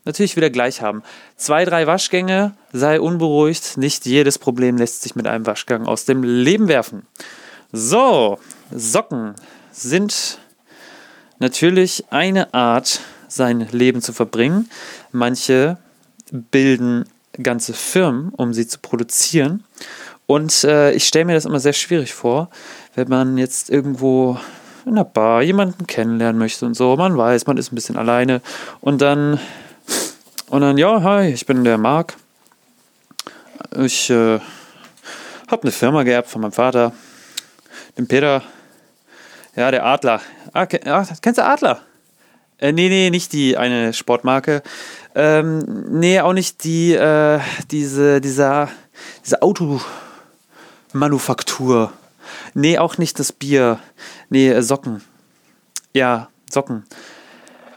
natürlich 0.04 0.37
wieder 0.37 0.50
gleich 0.50 0.83
haben. 0.83 1.02
Zwei, 1.37 1.64
drei 1.64 1.87
Waschgänge, 1.87 2.54
sei 2.73 3.00
unberuhigt. 3.00 3.76
Nicht 3.76 4.07
jedes 4.07 4.38
Problem 4.38 4.76
lässt 4.76 5.02
sich 5.02 5.14
mit 5.14 5.26
einem 5.26 5.47
Waschgang 5.47 5.87
aus 5.87 6.04
dem 6.04 6.23
Leben 6.23 6.68
werfen. 6.68 7.07
So, 7.73 8.38
Socken 8.71 9.35
sind 9.82 10.38
natürlich 11.38 12.04
eine 12.11 12.52
Art, 12.54 13.00
sein 13.28 13.68
Leben 13.70 14.02
zu 14.02 14.12
verbringen. 14.12 14.68
Manche 15.12 15.78
bilden 16.30 17.04
ganze 17.42 17.73
Firmen, 17.73 18.30
um 18.30 18.52
sie 18.52 18.66
zu 18.66 18.78
produzieren. 18.80 19.64
Und 20.26 20.64
äh, 20.64 20.92
ich 20.92 21.06
stelle 21.06 21.26
mir 21.26 21.35
das 21.35 21.44
immer 21.44 21.61
sehr 21.61 21.73
schwierig 21.73 22.12
vor, 22.12 22.50
wenn 22.94 23.08
man 23.08 23.38
jetzt 23.38 23.70
irgendwo 23.70 24.38
in 24.85 24.97
der 24.97 25.04
Bar 25.04 25.42
jemanden 25.42 25.87
kennenlernen 25.87 26.38
möchte 26.38 26.66
und 26.66 26.75
so. 26.75 26.97
Man 26.97 27.16
weiß, 27.16 27.47
man 27.47 27.56
ist 27.56 27.73
ein 27.73 27.75
bisschen 27.75 27.97
alleine. 27.97 28.40
Und 28.80 29.00
dann, 29.00 29.38
und 30.49 30.61
dann, 30.61 30.76
ja, 30.78 31.02
hi, 31.02 31.28
ich 31.28 31.47
bin 31.47 31.64
der 31.64 31.78
Marc. 31.78 32.16
Ich 33.76 34.11
äh, 34.11 34.40
habe 35.49 35.62
eine 35.62 35.73
Firma 35.73 36.02
geerbt 36.02 36.28
von 36.28 36.42
meinem 36.42 36.52
Vater, 36.52 36.92
dem 37.97 38.08
Peter. 38.08 38.42
Ja, 39.57 39.71
der 39.71 39.85
Adler. 39.85 40.21
Ah, 40.52 40.67
ah 40.87 41.05
kennst 41.21 41.38
du 41.38 41.45
Adler? 41.45 41.81
Äh, 42.59 42.73
nee, 42.73 42.88
nee, 42.88 43.11
nicht 43.11 43.33
die 43.33 43.57
eine 43.57 43.93
Sportmarke. 43.93 44.62
Ähm, 45.14 45.87
nee, 45.90 46.21
auch 46.21 46.33
nicht 46.33 46.64
die, 46.64 46.95
äh, 46.95 47.38
diese, 47.71 48.21
dieser, 48.21 48.69
diese 49.25 49.43
Automanufaktur. 49.43 51.93
Nee, 52.55 52.78
auch 52.78 52.99
nicht 52.99 53.19
das 53.19 53.33
Bier. 53.33 53.78
Nee, 54.28 54.49
äh, 54.49 54.62
Socken. 54.62 55.02
Ja, 55.95 56.28
Socken. 56.50 56.85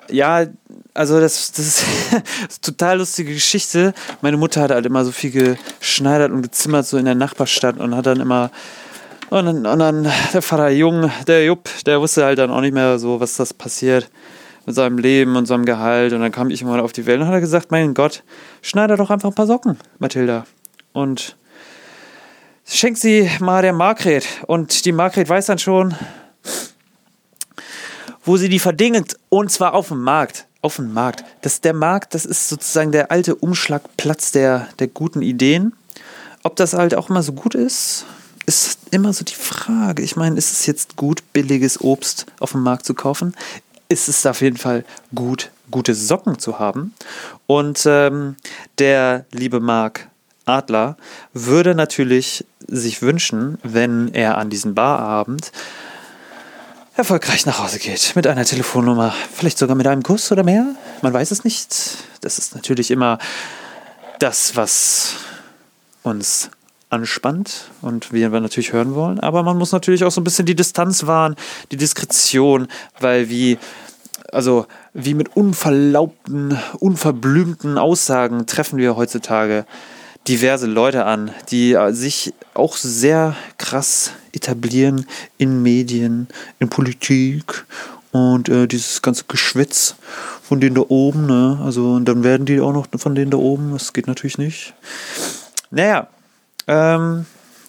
Ja, 0.10 0.46
also 0.94 1.20
das, 1.20 1.52
das 1.52 1.68
ist, 1.68 1.86
total 2.62 2.98
lustige 2.98 3.34
Geschichte. 3.34 3.94
Meine 4.22 4.38
Mutter 4.38 4.62
hat 4.62 4.72
halt 4.72 4.86
immer 4.86 5.06
so 5.06 5.12
viel 5.12 5.32
geschneidert 5.32 6.32
und 6.32 6.42
gezimmert 6.42 6.86
so 6.86 6.98
in 6.98 7.06
der 7.06 7.16
Nachbarstadt 7.16 7.78
und 7.78 7.96
hat 7.96 8.08
dann 8.08 8.20
immer 8.20 8.52
und 9.32 9.46
dann, 9.46 9.66
und 9.66 9.80
dann 9.80 10.12
der 10.34 10.42
Vater 10.42 10.70
Jung, 10.70 11.10
der 11.26 11.46
Jupp, 11.46 11.70
der 11.86 12.02
wusste 12.02 12.26
halt 12.26 12.38
dann 12.38 12.52
auch 12.52 12.60
nicht 12.60 12.74
mehr 12.74 13.00
so, 13.00 13.22
was 13.22 13.38
das 13.38 13.54
passiert 13.54 14.10
mit 14.66 14.76
seinem 14.76 14.98
Leben 14.98 15.38
und 15.38 15.46
seinem 15.46 15.64
Gehalt. 15.64 16.12
Und 16.12 16.20
dann 16.20 16.34
kam 16.34 16.50
ich 16.50 16.62
mal 16.66 16.82
auf 16.82 16.92
die 16.92 17.06
Welt 17.06 17.22
und 17.22 17.28
hat 17.28 17.40
gesagt, 17.40 17.72
mein 17.72 17.94
Gott, 17.94 18.24
schneide 18.62 18.98
doch 18.98 19.10
einfach 19.10 19.30
ein 19.30 19.36
paar 19.36 19.48
Socken, 19.48 19.80
Mathilda. 20.00 20.46
Und 20.92 21.38
schenk 22.66 22.98
sie 22.98 23.32
mal 23.40 23.62
der 23.62 23.72
Margret. 23.72 24.28
Und 24.48 24.84
die 24.84 24.92
Margret 24.92 25.30
weiß 25.30 25.46
dann 25.46 25.60
schon, 25.60 25.96
wo 28.26 28.36
sie 28.36 28.50
die 28.50 28.60
verdingt. 28.60 29.16
Und 29.30 29.50
zwar 29.50 29.74
auf 29.76 29.88
dem 29.88 30.04
Markt. 30.04 30.46
Auf 30.62 30.76
dem 30.76 30.92
Markt. 30.92 31.24
Das, 31.42 31.62
der 31.62 31.74
Markt, 31.74 32.16
das 32.16 32.26
ist 32.26 32.50
sozusagen 32.50 32.92
der 32.92 33.12
alte 33.12 33.36
Umschlagplatz 33.36 34.34
der, 34.34 34.68
der 34.80 34.90
guten 34.90 35.22
Ideen. 35.22 35.72
Ob 36.44 36.58
das 36.58 36.74
halt 36.74 36.96
auch 36.96 37.10
immer 37.10 37.24
so 37.24 37.32
gut 37.32 37.56
ist, 37.56 38.06
ist 38.52 38.80
immer 38.92 39.14
so 39.14 39.24
die 39.24 39.36
Frage. 39.36 40.04
Ich 40.04 40.18
meine, 40.18 40.38
ist 40.38 40.52
es 40.52 40.66
jetzt 40.66 40.98
gut, 40.98 41.24
billiges 41.32 41.80
Obst 41.80 42.26
auf 42.40 42.52
dem 42.52 42.64
Markt 42.64 42.86
zu 42.86 42.94
kaufen? 42.94 43.34
Ist 43.88 44.10
es 44.10 44.26
auf 44.26 44.42
jeden 44.42 44.58
Fall 44.58 44.84
gut, 45.16 45.52
gute 45.70 45.96
Socken 45.96 46.38
zu 46.38 46.60
haben? 46.60 46.94
Und 47.48 47.84
ähm, 47.86 48.36
der 48.78 49.26
liebe 49.32 49.62
Marc 49.62 50.10
Adler 50.46 50.98
würde 51.34 51.76
natürlich 51.76 52.46
sich 52.68 53.02
wünschen, 53.02 53.58
wenn 53.64 54.14
er 54.14 54.38
an 54.38 54.50
diesem 54.50 54.76
Barabend 54.76 55.54
erfolgreich 56.98 57.46
nach 57.46 57.60
Hause 57.60 57.80
geht. 57.80 58.18
Mit 58.18 58.28
einer 58.28 58.44
Telefonnummer, 58.44 59.14
vielleicht 59.34 59.60
sogar 59.60 59.78
mit 59.78 59.88
einem 59.88 60.04
Kuss 60.04 60.30
oder 60.32 60.44
mehr. 60.44 60.76
Man 61.02 61.14
weiß 61.14 61.32
es 61.32 61.46
nicht. 61.46 61.70
Das 62.20 62.38
ist 62.38 62.54
natürlich 62.54 62.92
immer 62.92 63.18
das, 64.20 64.58
was 64.58 65.14
uns 66.04 66.50
anspannt 66.92 67.72
und 67.82 68.12
wir 68.12 68.30
natürlich 68.30 68.74
hören 68.74 68.96
wollen. 68.96 69.20
Aber 69.20 69.44
man 69.44 69.58
muss 69.58 69.72
natürlich 69.72 70.04
auch 70.04 70.12
so 70.12 70.22
ein 70.22 70.24
bisschen 70.24 70.46
die 70.46 70.56
Distanz 70.56 71.08
wahren, 71.08 71.36
die 71.72 71.78
Diskretion, 71.78 72.68
weil 73.00 73.30
wie, 73.30 73.58
also 74.32 74.66
wie 74.94 75.14
mit 75.14 75.36
unverlaubten, 75.36 76.58
unverblümten 76.80 77.78
Aussagen 77.78 78.46
treffen 78.46 78.78
wir 78.78 78.96
heutzutage 78.96 79.66
diverse 80.28 80.68
Leute 80.68 81.06
an, 81.06 81.32
die 81.50 81.74
äh, 81.74 81.94
sich 81.94 82.34
auch 82.54 82.78
sehr 82.78 83.36
krass 83.58 84.12
etablieren 84.34 85.06
in 85.38 85.64
Medien, 85.64 86.28
in 86.60 86.70
Politik 86.70 87.66
und 88.12 88.50
äh, 88.50 88.68
dieses 88.68 89.02
ganze 89.02 89.24
Geschwätz 89.28 89.96
von 90.44 90.60
denen 90.60 90.76
da 90.76 90.84
oben, 90.90 91.26
ne? 91.26 91.60
Also, 91.64 91.94
und 91.94 92.06
dann 92.06 92.24
werden 92.24 92.46
die 92.46 92.60
auch 92.60 92.74
noch 92.74 92.88
von 92.98 93.16
denen 93.16 93.32
da 93.32 93.38
oben, 93.38 93.72
das 93.72 93.94
geht 93.94 94.08
natürlich 94.08 94.38
nicht. 94.38 94.74
Naja, 95.72 96.08
ähm, 96.72 97.26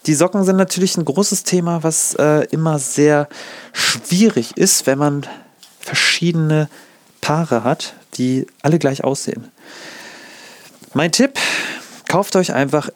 die 0.06 0.14
Socken 0.14 0.44
sind 0.44 0.56
natürlich 0.56 0.96
ein 0.96 1.04
großes 1.04 1.42
Thema, 1.42 1.82
was 1.82 2.14
äh, 2.14 2.46
immer 2.50 2.78
sehr 2.78 3.28
schwierig 3.72 4.56
ist, 4.56 4.86
wenn 4.86 4.98
man 4.98 5.26
verschiedene 5.80 6.68
Paare 7.20 7.64
hat, 7.64 7.94
die 8.14 8.46
alle 8.62 8.78
gleich 8.78 9.02
aussehen. 9.02 9.48
Mein 10.94 11.10
Tipp, 11.10 11.38
kauft 12.08 12.36
euch 12.36 12.52
einfach 12.52 12.90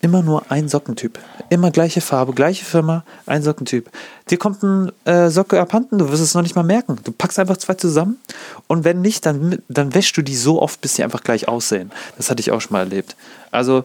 immer 0.00 0.22
nur 0.22 0.50
ein 0.50 0.68
Sockentyp. 0.68 1.18
Immer 1.50 1.70
gleiche 1.70 2.00
Farbe, 2.00 2.32
gleiche 2.32 2.64
Firma, 2.64 3.04
ein 3.26 3.42
Sockentyp. 3.42 3.90
Dir 4.30 4.38
kommt 4.38 4.62
ein 4.62 4.92
äh, 5.04 5.28
Socke 5.30 5.60
abhanden, 5.60 5.98
du 5.98 6.10
wirst 6.10 6.22
es 6.22 6.34
noch 6.34 6.42
nicht 6.42 6.54
mal 6.54 6.62
merken. 6.62 6.98
Du 7.04 7.12
packst 7.12 7.38
einfach 7.38 7.56
zwei 7.56 7.74
zusammen 7.74 8.18
und 8.66 8.84
wenn 8.84 9.00
nicht, 9.00 9.26
dann, 9.26 9.58
dann 9.68 9.94
wäschst 9.94 10.16
du 10.16 10.22
die 10.22 10.36
so 10.36 10.62
oft, 10.62 10.80
bis 10.80 10.94
sie 10.94 11.04
einfach 11.04 11.22
gleich 11.22 11.48
aussehen. 11.48 11.90
Das 12.16 12.30
hatte 12.30 12.40
ich 12.40 12.52
auch 12.52 12.60
schon 12.60 12.72
mal 12.72 12.80
erlebt. 12.80 13.16
Also 13.50 13.84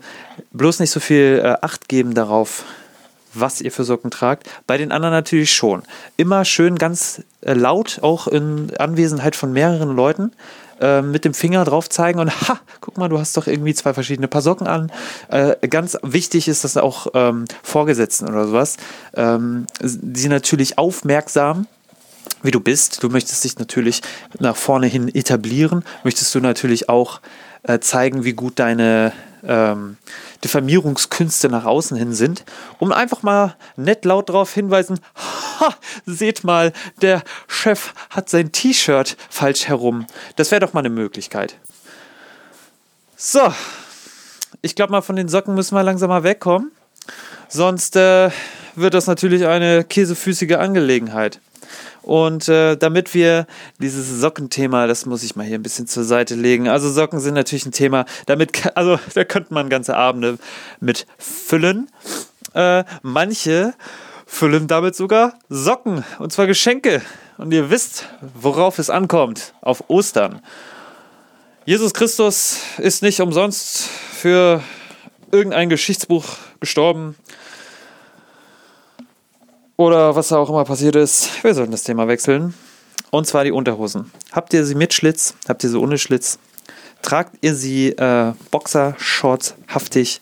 bloß 0.52 0.80
nicht 0.80 0.92
so 0.92 1.00
viel 1.00 1.42
äh, 1.44 1.56
Acht 1.62 1.88
geben 1.90 2.14
darauf, 2.14 2.66
was 3.34 3.62
ihr 3.62 3.72
für 3.72 3.84
Socken 3.84 4.12
tragt. 4.12 4.48
Bei 4.68 4.78
den 4.78 4.92
anderen 4.92 5.14
natürlich 5.14 5.54
schon. 5.54 5.84
Immer 6.18 6.46
schön 6.46 6.78
ganz 6.78 7.24
äh, 7.42 7.54
laut, 7.54 8.00
auch 8.02 8.28
in 8.28 8.72
Anwesenheit 8.78 9.36
von 9.36 9.54
mehreren 9.54 9.96
Leuten 9.96 10.32
äh, 10.80 11.02
mit 11.02 11.26
dem 11.26 11.34
Finger 11.34 11.66
drauf 11.66 11.90
zeigen 11.90 12.20
und 12.20 12.30
ha, 12.50 12.60
guck 12.82 12.98
mal, 12.98 13.10
du 13.10 13.20
hast 13.20 13.36
doch 13.38 13.48
irgendwie 13.48 13.74
zwei 13.74 13.94
verschiedene 13.94 14.28
Paar 14.28 14.42
Socken 14.42 14.68
an. 14.68 14.92
Äh, 15.30 15.68
ganz 15.68 15.98
wichtig 16.02 16.48
ist 16.48 16.64
das 16.64 16.78
auch 16.78 17.08
ähm, 17.14 17.46
Vorgesetzten 17.62 18.28
oder 18.28 18.48
sowas. 18.48 18.78
Ähm, 19.16 19.68
sie 19.82 20.30
natürlich 20.30 20.78
aufmerksam 20.78 21.68
wie 22.42 22.52
du 22.52 22.60
bist. 22.60 23.02
Du 23.02 23.10
möchtest 23.10 23.44
dich 23.44 23.58
natürlich 23.58 24.02
nach 24.40 24.56
vorne 24.56 24.88
hin 24.88 25.08
etablieren. 25.08 25.84
Möchtest 26.04 26.36
du 26.36 26.42
natürlich 26.42 26.90
auch 26.90 27.22
äh, 27.64 27.80
zeigen, 27.80 28.26
wie 28.26 28.34
gut 28.34 28.60
deine 28.60 29.14
ähm, 29.46 29.98
Diffamierungskünste 30.44 31.50
nach 31.50 31.66
außen 31.66 31.98
hin 31.98 32.14
sind, 32.14 32.44
um 32.80 32.92
einfach 32.92 33.24
mal 33.24 33.56
nett 33.76 34.06
laut 34.06 34.30
darauf 34.30 34.54
hinweisen, 34.54 35.00
ha, 35.60 35.76
seht 36.06 36.44
mal, 36.44 36.74
der 37.02 37.24
Chef 37.48 37.94
hat 38.10 38.30
sein 38.30 38.52
T-Shirt 38.52 39.18
falsch 39.30 39.68
herum. 39.68 40.06
Das 40.36 40.52
wäre 40.52 40.62
doch 40.62 40.74
mal 40.74 40.80
eine 40.80 40.90
Möglichkeit. 40.90 41.58
So, 43.16 43.54
ich 44.62 44.76
glaube 44.76 44.92
mal, 44.92 45.02
von 45.02 45.16
den 45.16 45.30
Socken 45.30 45.56
müssen 45.56 45.76
wir 45.76 45.84
langsam 45.84 46.10
mal 46.10 46.24
wegkommen. 46.24 46.72
Sonst 47.48 47.96
äh, 47.96 48.32
wird 48.76 48.94
das 48.94 49.08
natürlich 49.08 49.46
eine 49.46 49.84
käsefüßige 49.84 50.54
Angelegenheit. 50.54 51.40
Und 52.02 52.50
äh, 52.50 52.76
damit 52.76 53.14
wir 53.14 53.48
dieses 53.80 54.10
Sockenthema, 54.20 54.88
das 54.88 55.06
muss 55.06 55.24
ich 55.24 55.36
mal 55.36 55.46
hier 55.46 55.58
ein 55.58 55.64
bisschen 55.64 55.88
zur 55.88 56.04
Seite 56.04 56.36
legen. 56.36 56.68
Also 56.68 56.90
Socken 56.92 57.20
sind 57.20 57.34
natürlich 57.34 57.66
ein 57.66 57.72
Thema, 57.72 58.06
damit, 58.26 58.76
also 58.76 59.00
da 59.14 59.24
könnte 59.24 59.54
man 59.54 59.70
ganze 59.70 59.96
Abende 59.96 60.38
mit 60.80 61.06
füllen. 61.18 61.90
Äh, 62.54 62.84
manche 63.02 63.74
füllen 64.26 64.68
damit 64.68 64.96
sogar 64.96 65.40
Socken, 65.50 66.04
und 66.20 66.34
zwar 66.34 66.48
Geschenke. 66.48 67.02
Und 67.38 67.54
ihr 67.54 67.70
wisst, 67.70 68.08
worauf 68.36 68.80
es 68.80 68.90
ankommt, 68.90 69.54
auf 69.62 69.90
Ostern. 69.90 70.42
Jesus 71.66 71.94
Christus 71.94 72.60
ist 72.78 73.02
nicht 73.04 73.22
umsonst 73.22 73.88
für 74.12 74.62
irgendein 75.32 75.70
Geschichtsbuch 75.70 76.26
gestorben, 76.60 77.16
oder 79.78 80.16
was 80.16 80.32
auch 80.32 80.50
immer 80.50 80.66
passiert 80.66 80.96
ist. 80.96 81.44
Wir 81.44 81.54
sollten 81.54 81.72
das 81.72 81.84
Thema 81.84 82.08
wechseln. 82.08 82.54
Und 83.12 83.28
zwar 83.28 83.44
die 83.44 83.52
Unterhosen. 83.52 84.12
Habt 84.32 84.54
ihr 84.54 84.66
sie 84.66 84.76
mit 84.76 84.94
Schlitz? 84.94 85.36
Habt 85.48 85.64
ihr 85.64 85.70
sie 85.70 85.80
ohne 85.80 85.98
Schlitz? 85.98 86.40
Tragt 87.04 87.36
ihr 87.42 87.54
sie 87.54 87.90
äh, 87.90 88.34
Boxer, 88.50 88.96
Shorts, 88.98 89.56
haftig? 89.68 90.20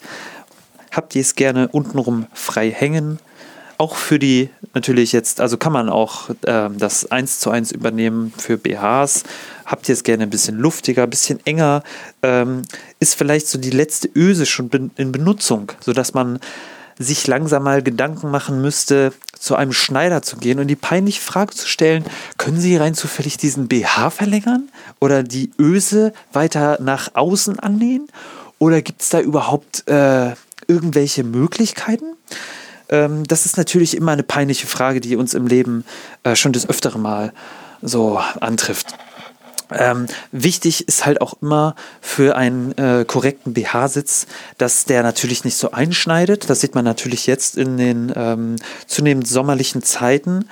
Habt 0.92 1.16
ihr 1.16 1.22
es 1.22 1.36
gerne 1.36 1.70
untenrum 1.70 2.28
frei 2.34 2.70
hängen? 2.70 3.20
Auch 3.78 3.96
für 3.96 4.20
die 4.20 4.50
natürlich 4.74 5.12
jetzt, 5.12 5.40
also 5.40 5.58
kann 5.58 5.72
man 5.72 5.90
auch 5.90 6.30
äh, 6.46 6.70
das 6.76 7.10
1 7.10 7.40
zu 7.40 7.50
1 7.50 7.72
übernehmen 7.72 8.34
für 8.38 8.58
BHs. 8.58 9.24
Habt 9.66 9.88
ihr 9.88 9.94
es 9.94 10.04
gerne 10.04 10.24
ein 10.24 10.30
bisschen 10.30 10.58
luftiger, 10.58 11.04
ein 11.04 11.10
bisschen 11.10 11.40
enger? 11.46 11.84
Ähm, 12.24 12.64
ist 13.00 13.16
vielleicht 13.16 13.48
so 13.48 13.58
die 13.58 13.70
letzte 13.70 14.10
Öse 14.16 14.46
schon 14.46 14.92
in 14.98 15.12
Benutzung, 15.12 15.72
sodass 15.80 16.14
man 16.14 16.40
sich 17.00 17.26
langsam 17.28 17.64
mal 17.64 17.82
Gedanken 17.82 18.32
machen 18.32 18.62
müsste, 18.62 19.14
zu 19.42 19.56
einem 19.56 19.74
Schneider 19.74 20.22
zu 20.22 20.38
gehen 20.38 20.60
und 20.60 20.68
die 20.68 20.76
peinliche 20.76 21.20
Frage 21.20 21.56
zu 21.56 21.68
stellen, 21.68 22.06
können 22.38 22.62
Sie 22.62 22.78
rein 22.78 22.94
zufällig 22.94 23.38
diesen 23.38 23.68
BH 23.68 24.12
verlängern 24.12 24.70
oder 25.00 25.24
die 25.24 25.52
Öse 25.60 26.14
weiter 26.32 26.78
nach 26.80 27.16
außen 27.16 27.58
annähen? 27.60 28.08
Oder 28.60 28.84
gibt 28.84 29.02
es 29.02 29.10
da 29.10 29.20
überhaupt 29.20 29.88
äh, 29.88 30.34
irgendwelche 30.68 31.24
Möglichkeiten? 31.24 32.14
Ähm, 32.90 33.24
das 33.26 33.48
ist 33.48 33.58
natürlich 33.58 33.98
immer 33.98 34.12
eine 34.12 34.22
peinliche 34.22 34.68
Frage, 34.68 35.02
die 35.02 35.16
uns 35.16 35.34
im 35.34 35.48
Leben 35.48 35.86
äh, 36.22 36.36
schon 36.36 36.54
das 36.54 36.70
öftere 36.70 37.00
Mal 37.00 37.34
so 37.82 38.22
antrifft. 38.40 38.94
Ähm, 39.74 40.08
wichtig 40.32 40.88
ist 40.88 41.06
halt 41.06 41.22
auch 41.22 41.36
immer 41.42 41.76
für 42.02 42.36
einen 42.36 42.78
äh, 42.78 43.06
korrekten 43.06 43.54
BH-Sitz, 43.54 44.28
dass 44.58 44.86
der 44.86 45.04
natürlich 45.04 45.44
nicht 45.44 45.58
so 45.58 45.72
einschneidet. 45.72 46.50
Das 46.50 46.62
sieht 46.62 46.76
man 46.76 46.86
natürlich 46.86 47.28
jetzt 47.28 47.58
in 47.58 47.78
den 47.78 48.12
ähm, 48.16 48.56
zunehmend 48.88 49.28
sommerlichen 49.28 49.82
Zeiten 49.84 50.46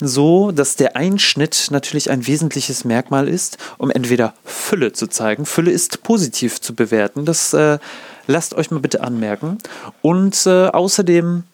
so, 0.00 0.52
dass 0.52 0.76
der 0.76 0.96
Einschnitt 0.96 1.68
natürlich 1.70 2.10
ein 2.10 2.26
wesentliches 2.26 2.84
Merkmal 2.84 3.28
ist, 3.28 3.58
um 3.78 3.90
entweder 3.90 4.34
Fülle 4.44 4.92
zu 4.92 5.06
zeigen. 5.06 5.46
Fülle 5.46 5.70
ist 5.70 6.02
positiv 6.02 6.60
zu 6.60 6.74
bewerten. 6.74 7.24
Das 7.24 7.52
äh, 7.52 7.78
lasst 8.26 8.54
euch 8.54 8.70
mal 8.70 8.80
bitte 8.80 9.02
anmerken. 9.02 9.58
Und 10.00 10.46
äh, 10.46 10.66
außerdem 10.66 11.44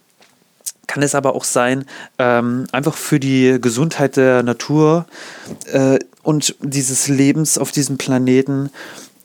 kann 0.88 1.04
es 1.04 1.14
aber 1.14 1.36
auch 1.36 1.44
sein, 1.44 1.84
ähm, 2.18 2.66
einfach 2.72 2.96
für 2.96 3.20
die 3.20 3.58
Gesundheit 3.60 4.16
der 4.16 4.42
Natur 4.42 5.06
äh, 5.72 6.00
und 6.24 6.56
dieses 6.60 7.06
Lebens 7.06 7.58
auf 7.58 7.70
diesem 7.70 7.98
Planeten 7.98 8.70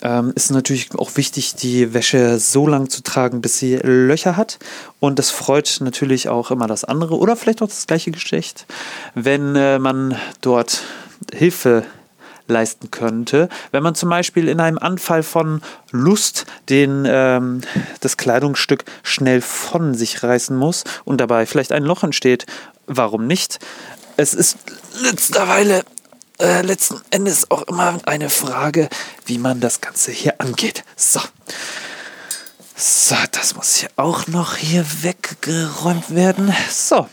ähm, 0.03 0.33
ist 0.35 0.51
natürlich 0.51 0.93
auch 0.95 1.15
wichtig, 1.15 1.55
die 1.55 1.93
Wäsche 1.93 2.37
so 2.37 2.67
lang 2.67 2.89
zu 2.89 3.01
tragen, 3.01 3.41
bis 3.41 3.57
sie 3.57 3.77
Löcher 3.77 4.35
hat. 4.35 4.59
Und 4.99 5.17
das 5.17 5.31
freut 5.31 5.77
natürlich 5.79 6.27
auch 6.27 6.51
immer 6.51 6.67
das 6.67 6.83
andere 6.83 7.17
oder 7.17 7.35
vielleicht 7.35 7.61
auch 7.61 7.69
das 7.69 7.87
gleiche 7.87 8.11
Geschlecht, 8.11 8.67
wenn 9.15 9.55
äh, 9.55 9.79
man 9.79 10.15
dort 10.41 10.83
Hilfe 11.33 11.85
leisten 12.53 12.91
könnte. 12.91 13.49
Wenn 13.71 13.83
man 13.83 13.95
zum 13.95 14.09
Beispiel 14.09 14.47
in 14.47 14.59
einem 14.59 14.77
Anfall 14.77 15.23
von 15.23 15.61
Lust 15.91 16.45
den, 16.69 17.05
ähm, 17.05 17.61
das 17.99 18.15
Kleidungsstück 18.15 18.85
schnell 19.03 19.41
von 19.41 19.93
sich 19.93 20.23
reißen 20.23 20.55
muss 20.55 20.83
und 21.03 21.19
dabei 21.19 21.45
vielleicht 21.45 21.71
ein 21.71 21.83
Loch 21.83 22.03
entsteht, 22.03 22.45
warum 22.87 23.27
nicht? 23.27 23.59
Es 24.15 24.33
ist 24.33 24.57
letzterweile 25.01 25.83
äh, 26.39 26.61
letzten 26.61 27.01
Endes 27.09 27.49
auch 27.51 27.63
immer 27.63 27.99
eine 28.05 28.29
Frage, 28.29 28.89
wie 29.25 29.37
man 29.37 29.59
das 29.59 29.81
Ganze 29.81 30.11
hier 30.11 30.39
angeht. 30.39 30.83
So. 30.95 31.19
So, 32.75 33.15
das 33.31 33.55
muss 33.55 33.75
hier 33.75 33.89
auch 33.97 34.27
noch 34.27 34.55
hier 34.55 34.85
weggeräumt 35.03 36.13
werden. 36.15 36.53
So, 36.69 37.07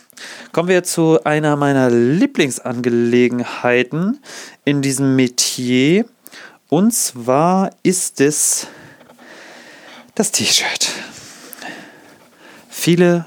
kommen 0.52 0.68
wir 0.68 0.82
zu 0.82 1.22
einer 1.24 1.56
meiner 1.56 1.88
Lieblingsangelegenheiten 1.90 4.18
in 4.64 4.82
diesem 4.82 5.16
Metier. 5.16 6.04
Und 6.68 6.92
zwar 6.92 7.70
ist 7.82 8.20
es 8.20 8.66
das 10.14 10.30
T-Shirt. 10.32 10.90
Viele 12.68 13.24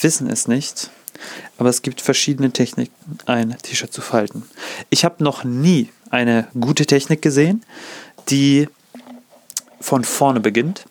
wissen 0.00 0.28
es 0.28 0.48
nicht, 0.48 0.90
aber 1.58 1.68
es 1.68 1.82
gibt 1.82 2.00
verschiedene 2.00 2.50
Techniken, 2.52 3.18
ein 3.26 3.54
T-Shirt 3.62 3.92
zu 3.92 4.00
falten. 4.00 4.48
Ich 4.90 5.04
habe 5.04 5.22
noch 5.22 5.44
nie 5.44 5.90
eine 6.10 6.48
gute 6.58 6.86
Technik 6.86 7.22
gesehen, 7.22 7.64
die 8.28 8.68
von 9.80 10.02
vorne 10.04 10.40
beginnt. 10.40 10.86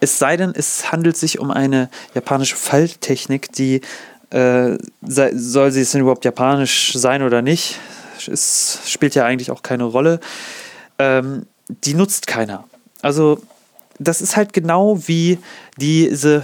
Es 0.00 0.18
sei 0.18 0.36
denn, 0.36 0.52
es 0.54 0.92
handelt 0.92 1.16
sich 1.16 1.40
um 1.40 1.50
eine 1.50 1.90
japanische 2.14 2.54
Falttechnik, 2.56 3.50
die 3.52 3.80
äh, 4.30 4.76
sei, 5.02 5.32
soll 5.34 5.70
sie 5.70 5.82
es 5.82 5.92
denn 5.92 6.02
überhaupt 6.02 6.24
japanisch 6.24 6.92
sein 6.94 7.22
oder 7.22 7.42
nicht? 7.42 7.78
Es 8.26 8.80
spielt 8.86 9.14
ja 9.14 9.24
eigentlich 9.24 9.50
auch 9.50 9.62
keine 9.62 9.84
Rolle. 9.84 10.20
Ähm, 10.98 11.46
die 11.68 11.94
nutzt 11.94 12.26
keiner. 12.26 12.64
Also, 13.02 13.40
das 13.98 14.20
ist 14.20 14.36
halt 14.36 14.52
genau 14.52 15.06
wie 15.06 15.38
diese 15.76 16.42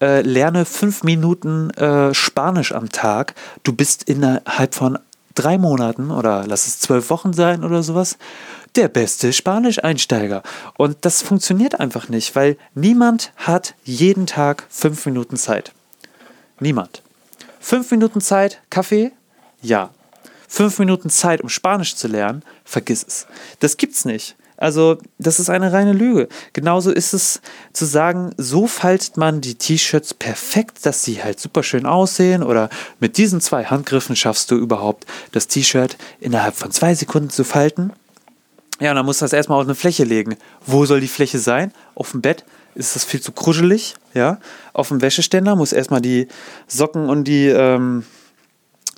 äh, 0.00 0.22
lerne 0.22 0.64
fünf 0.64 1.02
Minuten 1.02 1.70
äh, 1.70 2.12
Spanisch 2.14 2.72
am 2.72 2.90
Tag. 2.90 3.34
Du 3.62 3.72
bist 3.72 4.02
innerhalb 4.04 4.74
von 4.74 4.98
drei 5.34 5.58
Monaten 5.58 6.10
oder 6.10 6.44
lass 6.46 6.66
es 6.66 6.78
zwölf 6.80 7.10
Wochen 7.10 7.32
sein 7.32 7.64
oder 7.64 7.82
sowas 7.82 8.18
der 8.76 8.88
beste 8.88 9.32
Spanisch-Einsteiger. 9.32 10.42
Und 10.76 10.96
das 11.02 11.22
funktioniert 11.22 11.78
einfach 11.78 12.08
nicht, 12.08 12.34
weil 12.34 12.56
niemand 12.74 13.32
hat 13.36 13.74
jeden 13.84 14.26
Tag 14.26 14.66
fünf 14.70 15.04
Minuten 15.06 15.36
Zeit. 15.36 15.72
Niemand. 16.62 17.02
Fünf 17.58 17.90
Minuten 17.90 18.20
Zeit, 18.20 18.60
Kaffee? 18.70 19.10
Ja. 19.62 19.90
Fünf 20.46 20.78
Minuten 20.78 21.10
Zeit, 21.10 21.40
um 21.40 21.48
Spanisch 21.48 21.96
zu 21.96 22.06
lernen? 22.06 22.44
Vergiss 22.64 23.04
es. 23.06 23.26
Das 23.58 23.76
gibt's 23.76 24.04
nicht. 24.04 24.36
Also, 24.56 24.98
das 25.18 25.40
ist 25.40 25.50
eine 25.50 25.72
reine 25.72 25.92
Lüge. 25.92 26.28
Genauso 26.52 26.92
ist 26.92 27.14
es 27.14 27.40
zu 27.72 27.84
sagen, 27.84 28.32
so 28.36 28.68
faltet 28.68 29.16
man 29.16 29.40
die 29.40 29.56
T-Shirts 29.56 30.14
perfekt, 30.14 30.86
dass 30.86 31.02
sie 31.02 31.24
halt 31.24 31.40
super 31.40 31.64
schön 31.64 31.84
aussehen 31.84 32.44
oder 32.44 32.70
mit 33.00 33.16
diesen 33.16 33.40
zwei 33.40 33.64
Handgriffen 33.64 34.14
schaffst 34.14 34.52
du 34.52 34.56
überhaupt 34.56 35.04
das 35.32 35.48
T-Shirt 35.48 35.96
innerhalb 36.20 36.54
von 36.54 36.70
zwei 36.70 36.94
Sekunden 36.94 37.30
zu 37.30 37.42
falten. 37.42 37.92
Ja, 38.78 38.90
und 38.90 38.96
dann 38.96 39.06
musst 39.06 39.20
du 39.20 39.24
das 39.24 39.32
erstmal 39.32 39.58
auf 39.58 39.66
eine 39.66 39.74
Fläche 39.74 40.04
legen. 40.04 40.36
Wo 40.64 40.86
soll 40.86 41.00
die 41.00 41.08
Fläche 41.08 41.40
sein? 41.40 41.72
Auf 41.96 42.12
dem 42.12 42.20
Bett? 42.20 42.44
Ist 42.74 42.96
das 42.96 43.04
viel 43.04 43.20
zu 43.20 43.32
kuschelig? 43.32 43.94
Ja. 44.14 44.38
Auf 44.72 44.88
dem 44.88 45.02
Wäscheständer 45.02 45.56
muss 45.56 45.72
erstmal 45.72 46.00
die 46.00 46.28
Socken 46.66 47.08
und 47.08 47.24
die, 47.24 47.48
ähm, 47.48 48.04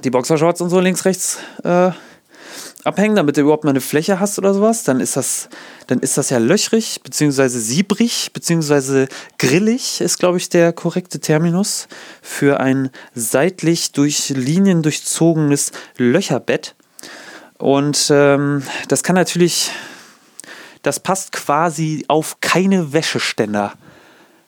die 0.03 0.11
Boxershorts 0.11 0.61
und 0.61 0.71
so 0.71 0.81
links, 0.81 1.05
rechts 1.05 1.39
äh, 1.65 1.91
abhängen, 2.85 3.17
damit 3.17 3.37
du 3.37 3.41
überhaupt 3.41 3.65
mal 3.65 3.71
eine 3.71 3.81
Fläche 3.81 4.21
hast 4.21 4.39
oder 4.39 4.55
sowas, 4.55 4.85
dann 4.85 5.01
ist 5.01 5.17
das, 5.17 5.49
dann 5.87 5.99
ist 6.01 6.19
das 6.19 6.31
ja 6.31 6.39
löchrig, 6.39 7.01
beziehungsweise 7.03 7.59
siebrig, 7.59 8.31
beziehungsweise 8.33 9.09
grillig, 9.39 10.01
ist, 10.01 10.19
glaube 10.19 10.37
ich, 10.37 10.51
der 10.51 10.73
korrekte 10.73 11.19
Terminus 11.19 11.89
für 12.21 12.61
ein 12.61 12.91
seitlich 13.15 13.93
durch 13.93 14.29
Linien 14.29 14.83
durchzogenes 14.83 15.73
Löcherbett. 15.97 16.77
Und 17.59 18.09
ähm, 18.11 18.63
das 18.89 19.03
kann 19.03 19.17
natürlich, 19.17 19.71
das 20.85 21.01
passt 21.01 21.33
quasi 21.33 22.05
auf 22.09 22.41
keine 22.41 22.93
Wäscheständer. 22.93 23.73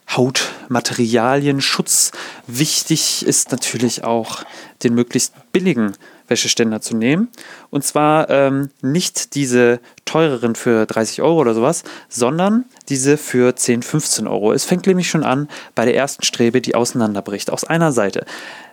Hautmaterialien, 0.08 1.60
Schutz. 1.60 2.12
Wichtig 2.46 3.26
ist 3.26 3.50
natürlich 3.50 4.04
auch, 4.04 4.44
den 4.84 4.94
möglichst 4.94 5.34
billigen 5.50 5.94
Wäscheständer 6.28 6.80
zu 6.80 6.96
nehmen. 6.96 7.28
Und 7.70 7.84
zwar 7.84 8.30
ähm, 8.30 8.70
nicht 8.82 9.34
diese 9.34 9.80
teureren 10.04 10.54
für 10.54 10.86
30 10.86 11.22
Euro 11.22 11.40
oder 11.40 11.54
sowas, 11.54 11.84
sondern 12.08 12.66
diese 12.88 13.16
für 13.16 13.56
10, 13.56 13.82
15 13.82 14.28
Euro. 14.28 14.52
Es 14.52 14.64
fängt 14.64 14.86
nämlich 14.86 15.08
schon 15.08 15.24
an 15.24 15.48
bei 15.74 15.84
der 15.84 15.96
ersten 15.96 16.22
Strebe, 16.22 16.60
die 16.60 16.74
auseinanderbricht, 16.74 17.50
aus 17.50 17.64
einer 17.64 17.92
Seite. 17.92 18.26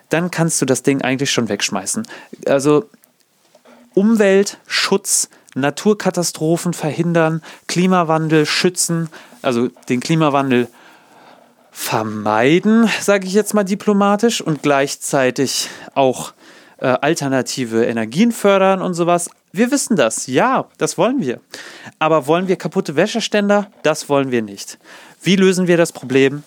Dann 0.09 0.31
kannst 0.31 0.61
du 0.61 0.65
das 0.65 0.83
Ding 0.83 1.01
eigentlich 1.01 1.31
schon 1.31 1.49
wegschmeißen. 1.49 2.05
Also 2.45 2.89
Umweltschutz, 3.93 5.29
Naturkatastrophen 5.55 6.73
verhindern, 6.73 7.41
Klimawandel 7.67 8.45
schützen, 8.45 9.09
also 9.41 9.69
den 9.89 9.99
Klimawandel 9.99 10.67
vermeiden, 11.71 12.89
sage 13.01 13.27
ich 13.27 13.33
jetzt 13.33 13.53
mal 13.53 13.63
diplomatisch, 13.63 14.41
und 14.41 14.61
gleichzeitig 14.61 15.69
auch 15.95 16.33
äh, 16.77 16.87
alternative 16.87 17.85
Energien 17.85 18.31
fördern 18.31 18.81
und 18.81 18.93
sowas. 18.93 19.29
Wir 19.51 19.71
wissen 19.71 19.95
das, 19.95 20.27
ja, 20.27 20.65
das 20.77 20.97
wollen 20.97 21.21
wir. 21.21 21.39
Aber 21.99 22.27
wollen 22.27 22.47
wir 22.47 22.55
kaputte 22.55 22.95
Wäscheständer? 22.95 23.71
Das 23.83 24.09
wollen 24.09 24.31
wir 24.31 24.41
nicht. 24.41 24.77
Wie 25.21 25.35
lösen 25.35 25.67
wir 25.67 25.77
das 25.77 25.91
Problem? 25.91 26.43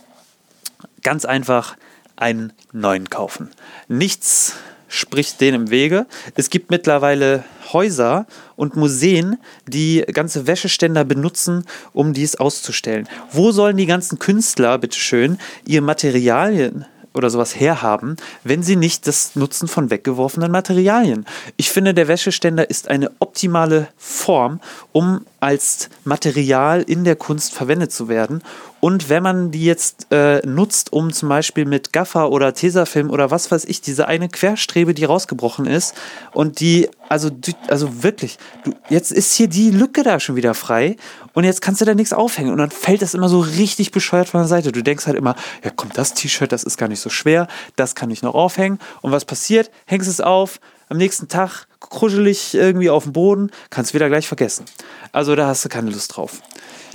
Ganz 1.03 1.25
einfach 1.25 1.77
einen 2.16 2.53
neuen 2.73 3.11
kaufen. 3.11 3.51
Nichts 3.88 4.55
spricht 4.97 5.41
denen 5.41 5.63
im 5.63 5.71
Wege. 5.71 6.07
Es 6.35 6.51
gibt 6.51 6.71
mittlerweile 6.71 7.45
Häuser 7.73 8.27
und 8.57 8.77
Museen, 8.77 9.39
die 9.67 10.05
ganze 10.13 10.47
Wäscheständer 10.47 11.05
benutzen, 11.05 11.65
um 11.93 12.13
dies 12.13 12.37
auszustellen. 12.37 13.09
Wo 13.33 13.53
sollen 13.53 13.77
die 13.77 13.87
ganzen 13.87 14.19
Künstler, 14.19 14.79
bitteschön, 14.79 15.39
ihre 15.65 15.83
Materialien 15.83 16.87
oder 17.17 17.31
sowas 17.31 17.59
herhaben, 17.59 18.17
wenn 18.45 18.63
sie 18.63 18.77
nicht 18.77 19.07
das 19.07 19.37
nutzen 19.37 19.69
von 19.69 19.91
weggeworfenen 19.91 20.53
Materialien. 20.53 21.25
Ich 21.57 21.71
finde, 21.71 21.95
der 21.95 22.09
Wäscheständer 22.09 22.69
ist 22.69 22.89
eine 22.89 23.11
optimale 23.21 23.89
Form, 23.97 24.61
um 24.93 25.25
als 25.41 25.89
Material 26.05 26.83
in 26.83 27.05
der 27.05 27.17
Kunst 27.17 27.55
verwendet 27.55 27.91
zu 27.91 28.09
werden. 28.09 28.43
Und 28.87 29.09
wenn 29.09 29.25
man 29.25 29.51
die 29.51 29.64
jetzt 29.64 30.07
äh, 30.12 30.46
nutzt, 30.46 30.92
um 30.92 31.12
zum 31.12 31.29
Beispiel 31.29 31.64
mit 31.64 31.92
Gaffer 31.92 32.31
oder 32.31 32.55
Tesafilm 32.55 33.11
oder 33.11 33.33
was 33.33 33.51
weiß 33.51 33.64
ich, 33.64 33.81
diese 33.81 34.07
eine 34.07 34.29
Querstrebe, 34.29 34.94
die 34.94 35.05
rausgebrochen 35.05 35.66
ist 35.66 35.96
und 36.33 36.61
die, 36.61 36.88
also, 37.09 37.29
also 37.66 38.05
wirklich, 38.05 38.38
du, 38.62 38.70
jetzt 38.88 39.11
ist 39.11 39.35
hier 39.35 39.49
die 39.49 39.72
Lücke 39.72 40.05
da 40.05 40.20
schon 40.20 40.37
wieder 40.37 40.55
frei 40.55 40.94
und 41.33 41.42
jetzt 41.42 41.62
kannst 41.62 41.81
du 41.81 41.85
da 41.85 41.96
nichts 41.96 42.12
aufhängen 42.12 42.53
und 42.53 42.59
dann 42.59 42.70
fällt 42.70 43.03
das 43.03 43.14
immer 43.14 43.29
so 43.29 43.40
richtig 43.40 43.90
bescheuert 43.90 44.29
von 44.29 44.42
der 44.42 44.46
Seite. 44.46 44.70
Du 44.70 44.85
denkst 44.85 45.09
halt 45.09 45.16
immer, 45.16 45.35
ja 45.64 45.72
komm, 45.75 45.90
das 45.92 46.14
T-Shirt, 46.14 46.53
das 46.53 46.62
ist 46.62 46.79
gar 46.79 46.87
nicht 46.88 47.01
so 47.01 47.11
schwer, 47.11 47.49
das 47.75 47.96
kann 47.96 48.12
ich 48.12 48.22
noch 48.22 48.37
aufhängen. 48.37 48.79
Und 49.03 49.11
was 49.11 49.25
passiert? 49.25 49.72
Hängst 49.87 50.09
es 50.09 50.20
auf, 50.20 50.61
am 50.88 50.99
nächsten 50.99 51.27
Tag 51.27 51.66
kruschelig 51.81 52.55
irgendwie 52.55 52.90
auf 52.90 53.03
dem 53.03 53.14
Boden, 53.14 53.51
kannst 53.68 53.94
wieder 53.94 54.09
gleich 54.09 54.29
vergessen. 54.29 54.64
Also 55.11 55.35
da 55.35 55.49
hast 55.49 55.64
du 55.64 55.68
keine 55.68 55.90
Lust 55.90 56.16
drauf. 56.16 56.40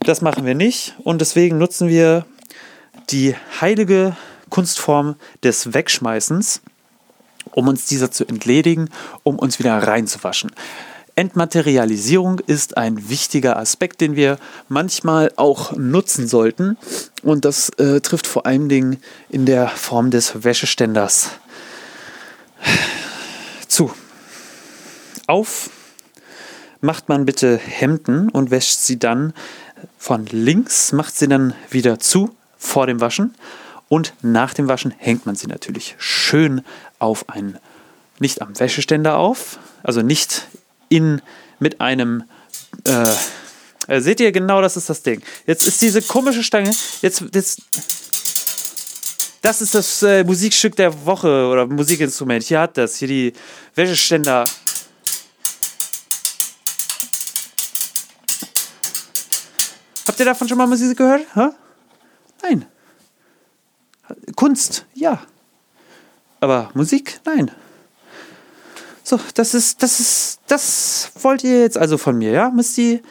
Das 0.04 0.22
machen 0.22 0.48
wir 0.48 0.56
nicht 0.56 0.96
und 1.04 1.22
deswegen 1.22 1.60
nutzen 1.60 1.88
wir 1.88 2.26
die 3.12 3.36
heilige 3.60 4.18
Kunstform 4.50 5.16
des 5.44 5.76
Wegschmeißens, 5.76 6.62
um 7.52 7.68
uns 7.68 7.86
dieser 7.86 8.10
zu 8.10 8.26
entledigen, 8.26 8.90
um 9.22 9.38
uns 9.38 9.60
wieder 9.60 9.78
reinzuwaschen. 9.78 10.52
Entmaterialisierung 11.16 12.40
ist 12.40 12.78
ein 12.78 13.10
wichtiger 13.10 13.58
Aspekt, 13.58 14.02
den 14.02 14.16
wir 14.16 14.40
manchmal 14.70 15.32
auch 15.36 15.74
nutzen 15.74 16.28
sollten. 16.28 16.78
Und 17.22 17.46
das 17.46 17.70
äh, 17.78 18.00
trifft 18.00 18.26
vor 18.26 18.46
allen 18.48 18.70
Dingen 18.70 18.98
in 19.30 19.46
der 19.46 19.68
Form 19.68 20.10
des 20.10 20.44
Wäscheständers 20.44 21.32
zu. 23.68 23.92
Auf 25.28 25.70
macht 26.80 27.10
man 27.10 27.26
bitte 27.26 27.58
Hemden 27.58 28.30
und 28.30 28.50
wäscht 28.50 28.80
sie 28.80 28.98
dann 28.98 29.34
von 29.98 30.26
links, 30.26 30.92
macht 30.92 31.16
sie 31.16 31.28
dann 31.28 31.54
wieder 31.70 32.00
zu 32.00 32.36
vor 32.58 32.88
dem 32.88 33.02
Waschen 33.02 33.36
und 33.90 34.14
nach 34.22 34.54
dem 34.54 34.68
Waschen 34.68 34.94
hängt 34.98 35.26
man 35.26 35.36
sie 35.36 35.48
natürlich 35.48 35.96
schön 35.98 36.64
auf 37.00 37.30
einen, 37.30 37.58
nicht 38.20 38.42
am 38.42 38.58
Wäscheständer 38.58 39.18
auf, 39.18 39.60
also 39.84 40.02
nicht 40.02 40.48
in, 40.90 41.22
mit 41.60 41.82
einem, 41.82 42.24
äh, 42.88 43.14
äh, 43.88 44.00
seht 44.00 44.20
ihr 44.20 44.32
genau, 44.32 44.62
das 44.62 44.78
ist 44.78 44.90
das 44.90 45.04
Ding. 45.04 45.22
Jetzt 45.46 45.68
ist 45.68 45.82
diese 45.82 46.02
komische 46.02 46.44
Stange, 46.44 46.72
jetzt, 47.02 47.24
jetzt, 47.34 47.62
das 49.42 49.62
ist 49.62 49.76
das 49.76 50.04
äh, 50.04 50.24
Musikstück 50.24 50.76
der 50.76 51.06
Woche 51.06 51.48
oder 51.48 51.66
Musikinstrument. 51.66 52.44
Hier 52.44 52.60
hat 52.62 52.78
das, 52.78 52.98
hier 52.98 53.08
die 53.08 53.34
Wäscheständer. 53.76 54.46
Habt 60.08 60.20
ihr 60.20 60.26
davon 60.26 60.48
schon 60.48 60.58
mal 60.58 60.68
Musik 60.68 60.98
gehört? 60.98 61.24
Ha? 61.36 61.54
Nein. 62.44 62.66
Kunst, 64.36 64.86
ja. 64.94 65.22
Aber 66.40 66.72
Musik, 66.74 67.20
nein. 67.26 67.52
So, 69.04 69.20
das 69.36 69.54
ist, 69.54 69.82
das 69.84 70.00
ist, 70.00 70.40
das 70.48 71.12
wollt 71.22 71.44
ihr 71.44 71.62
jetzt 71.62 71.78
also 71.78 71.98
von 71.98 72.18
mir, 72.18 72.32
ja? 72.32 72.50
Müsst 72.50 72.78
ihr. 72.78 73.02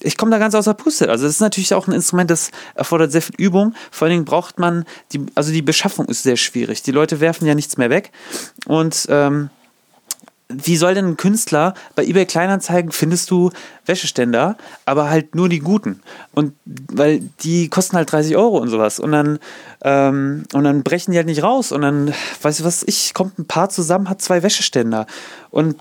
Ich 0.00 0.18
komme 0.18 0.30
da 0.30 0.38
ganz 0.38 0.54
außer 0.54 0.74
Puste. 0.74 1.08
Also, 1.08 1.24
das 1.24 1.36
ist 1.36 1.40
natürlich 1.40 1.72
auch 1.72 1.86
ein 1.86 1.94
Instrument, 1.94 2.30
das 2.30 2.50
erfordert 2.74 3.10
sehr 3.10 3.22
viel 3.22 3.36
Übung. 3.38 3.74
Vor 3.90 4.06
allen 4.06 4.12
Dingen 4.12 4.24
braucht 4.26 4.58
man, 4.58 4.84
die, 5.12 5.24
also 5.34 5.50
die 5.50 5.62
Beschaffung 5.62 6.06
ist 6.06 6.24
sehr 6.24 6.36
schwierig. 6.36 6.82
Die 6.82 6.90
Leute 6.90 7.20
werfen 7.20 7.46
ja 7.46 7.54
nichts 7.54 7.78
mehr 7.78 7.88
weg. 7.88 8.12
Und 8.66 9.06
ähm, 9.08 9.48
wie 10.62 10.76
soll 10.76 10.94
denn 10.94 11.06
ein 11.06 11.16
Künstler 11.16 11.74
bei 11.94 12.04
eBay 12.04 12.26
Kleinanzeigen 12.26 12.92
findest 12.92 13.30
du 13.30 13.50
Wäscheständer, 13.86 14.56
aber 14.86 15.10
halt 15.10 15.34
nur 15.34 15.48
die 15.48 15.58
guten? 15.58 16.00
Und 16.32 16.54
weil 16.64 17.20
die 17.40 17.68
kosten 17.68 17.96
halt 17.96 18.10
30 18.10 18.36
Euro 18.36 18.58
und 18.58 18.68
sowas. 18.68 18.98
Und 18.98 19.12
dann 19.12 19.38
ähm, 19.82 20.44
und 20.52 20.64
dann 20.64 20.82
brechen 20.82 21.12
die 21.12 21.18
halt 21.18 21.26
nicht 21.26 21.42
raus. 21.42 21.72
Und 21.72 21.82
dann 21.82 22.14
weißt 22.42 22.60
du 22.60 22.64
was 22.64 22.82
ich 22.82 23.14
kommt 23.14 23.38
ein 23.38 23.46
Paar 23.46 23.68
zusammen 23.68 24.08
hat 24.08 24.22
zwei 24.22 24.42
Wäscheständer. 24.42 25.06
Und 25.50 25.76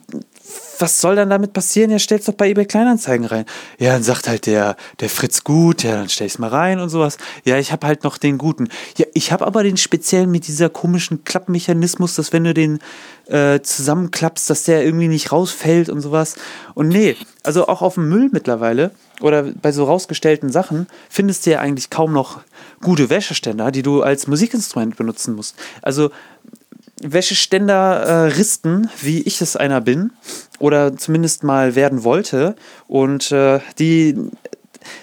was 0.79 0.99
soll 0.99 1.15
dann 1.15 1.29
damit 1.29 1.53
passieren? 1.53 1.91
Ja, 1.91 1.99
stell's 1.99 2.25
doch 2.25 2.33
bei 2.33 2.49
eBay 2.49 2.65
Kleinanzeigen 2.65 3.25
rein. 3.25 3.45
Ja, 3.79 3.93
dann 3.93 4.03
sagt 4.03 4.27
halt 4.27 4.45
der, 4.45 4.75
der 4.99 5.09
Fritz 5.09 5.43
gut, 5.43 5.83
ja, 5.83 5.95
dann 5.95 6.09
stell 6.09 6.27
ich's 6.27 6.39
mal 6.39 6.49
rein 6.49 6.79
und 6.79 6.89
sowas. 6.89 7.17
Ja, 7.45 7.57
ich 7.57 7.71
habe 7.71 7.87
halt 7.87 8.03
noch 8.03 8.17
den 8.17 8.37
guten. 8.37 8.67
Ja, 8.97 9.05
ich 9.13 9.31
habe 9.31 9.45
aber 9.45 9.63
den 9.63 9.77
speziellen 9.77 10.31
mit 10.31 10.47
dieser 10.47 10.69
komischen 10.69 11.23
Klappmechanismus, 11.23 12.15
dass 12.15 12.33
wenn 12.33 12.43
du 12.43 12.53
den 12.53 12.79
äh, 13.27 13.61
zusammenklappst, 13.61 14.49
dass 14.49 14.63
der 14.63 14.83
irgendwie 14.83 15.07
nicht 15.07 15.31
rausfällt 15.31 15.89
und 15.89 16.01
sowas. 16.01 16.35
Und 16.73 16.89
nee, 16.89 17.15
also 17.43 17.67
auch 17.67 17.81
auf 17.81 17.93
dem 17.95 18.09
Müll 18.09 18.29
mittlerweile 18.31 18.91
oder 19.21 19.43
bei 19.43 19.71
so 19.71 19.85
rausgestellten 19.85 20.49
Sachen 20.49 20.87
findest 21.09 21.45
du 21.45 21.51
ja 21.51 21.59
eigentlich 21.59 21.89
kaum 21.89 22.11
noch 22.11 22.41
gute 22.81 23.09
Wäscheständer, 23.09 23.71
die 23.71 23.83
du 23.83 24.01
als 24.01 24.27
Musikinstrument 24.27 24.97
benutzen 24.97 25.35
musst. 25.35 25.55
Also 25.81 26.11
Wäscheständer-Risten, 27.11 28.85
äh, 28.85 28.87
wie 29.01 29.21
ich 29.21 29.41
es 29.41 29.55
einer 29.55 29.81
bin, 29.81 30.11
oder 30.59 30.95
zumindest 30.97 31.43
mal 31.43 31.75
werden 31.75 32.03
wollte. 32.03 32.55
Und 32.87 33.31
äh, 33.31 33.59
die, 33.79 34.17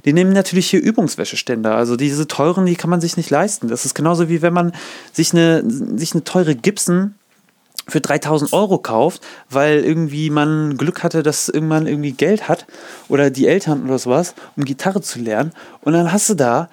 die 0.05 0.13
nehmen 0.13 0.33
natürlich 0.33 0.71
hier 0.71 0.83
Übungswäscheständer. 0.83 1.75
Also 1.75 1.97
diese 1.97 2.27
teuren, 2.29 2.67
die 2.67 2.77
kann 2.77 2.91
man 2.91 3.01
sich 3.01 3.17
nicht 3.17 3.31
leisten. 3.31 3.69
Das 3.69 3.85
ist 3.85 3.95
genauso 3.95 4.29
wie 4.29 4.43
wenn 4.43 4.53
man 4.53 4.73
sich 5.13 5.33
eine, 5.33 5.63
sich 5.69 6.15
eine 6.15 6.25
teure 6.25 6.55
Gibson 6.55 7.15
für 7.89 8.01
3000 8.01 8.53
Euro 8.53 8.79
kauft, 8.79 9.23
weil 9.49 9.81
irgendwie 9.81 10.31
man 10.31 10.77
Glück 10.77 11.03
hatte, 11.03 11.23
dass 11.23 11.49
irgendwann 11.49 11.87
irgendwie 11.87 12.13
Geld 12.13 12.49
hat 12.49 12.67
oder 13.09 13.31
die 13.31 13.47
Eltern 13.47 13.85
oder 13.85 13.99
sowas, 13.99 14.35
um 14.57 14.65
Gitarre 14.65 15.03
zu 15.03 15.19
lernen. 15.19 15.53
Und 15.81 15.93
dann 15.93 16.13
hast 16.13 16.29
du 16.31 16.35
da 16.35 16.69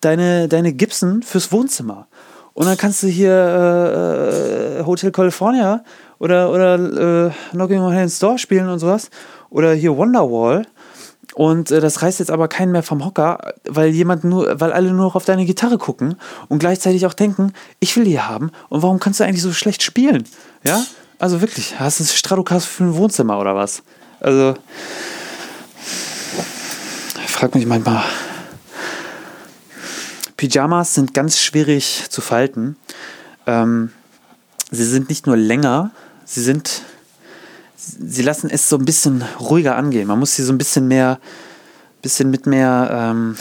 deine, 0.00 0.48
deine 0.48 0.72
Gibson 0.72 1.22
fürs 1.22 1.52
Wohnzimmer. 1.52 2.06
Und 2.54 2.66
dann 2.66 2.76
kannst 2.76 3.02
du 3.02 3.06
hier 3.06 3.32
äh, 3.32 4.80
äh, 4.80 4.84
Hotel 4.84 5.10
California 5.10 5.82
oder, 6.18 6.50
oder 6.50 7.26
äh, 7.26 7.30
Knocking 7.52 7.80
on 7.80 7.92
Heaven's 7.92 8.18
Door 8.18 8.38
spielen 8.38 8.68
und 8.68 8.78
sowas. 8.78 9.10
Oder 9.50 9.72
hier 9.72 9.96
Wonderwall. 9.96 10.66
Und 11.34 11.70
äh, 11.70 11.80
das 11.80 12.02
reißt 12.02 12.20
jetzt 12.20 12.30
aber 12.30 12.48
keinen 12.48 12.72
mehr 12.72 12.82
vom 12.82 13.04
Hocker, 13.04 13.54
weil 13.66 13.88
jemand 13.88 14.24
nur, 14.24 14.60
weil 14.60 14.72
alle 14.72 14.90
nur 14.92 15.06
noch 15.06 15.14
auf 15.14 15.24
deine 15.24 15.46
Gitarre 15.46 15.78
gucken 15.78 16.16
und 16.48 16.58
gleichzeitig 16.58 17.06
auch 17.06 17.14
denken, 17.14 17.54
ich 17.80 17.96
will 17.96 18.04
die 18.04 18.20
haben. 18.20 18.50
Und 18.68 18.82
warum 18.82 19.00
kannst 19.00 19.20
du 19.20 19.24
eigentlich 19.24 19.42
so 19.42 19.52
schlecht 19.52 19.82
spielen? 19.82 20.24
Ja? 20.62 20.84
Also 21.18 21.40
wirklich, 21.40 21.78
hast 21.80 22.00
du 22.00 22.04
ein 22.04 22.06
Stratocaster 22.06 22.68
für 22.68 22.84
ein 22.84 22.96
Wohnzimmer 22.96 23.38
oder 23.38 23.54
was? 23.54 23.82
Also, 24.20 24.54
frag 27.26 27.54
mich 27.54 27.66
manchmal, 27.66 28.04
Pyjamas 30.42 30.94
sind 30.94 31.14
ganz 31.14 31.38
schwierig 31.38 32.06
zu 32.08 32.20
falten. 32.20 32.74
Ähm, 33.46 33.92
sie 34.72 34.84
sind 34.84 35.08
nicht 35.08 35.24
nur 35.28 35.36
länger, 35.36 35.92
sie 36.24 36.42
sind, 36.42 36.82
sie 37.76 38.22
lassen 38.22 38.50
es 38.50 38.68
so 38.68 38.76
ein 38.76 38.84
bisschen 38.84 39.22
ruhiger 39.38 39.76
angehen. 39.76 40.08
Man 40.08 40.18
muss 40.18 40.34
sie 40.34 40.42
so 40.42 40.52
ein 40.52 40.58
bisschen 40.58 40.88
mehr, 40.88 41.20
bisschen 42.02 42.28
mit 42.28 42.46
mehr 42.46 42.90
ähm, 42.92 43.36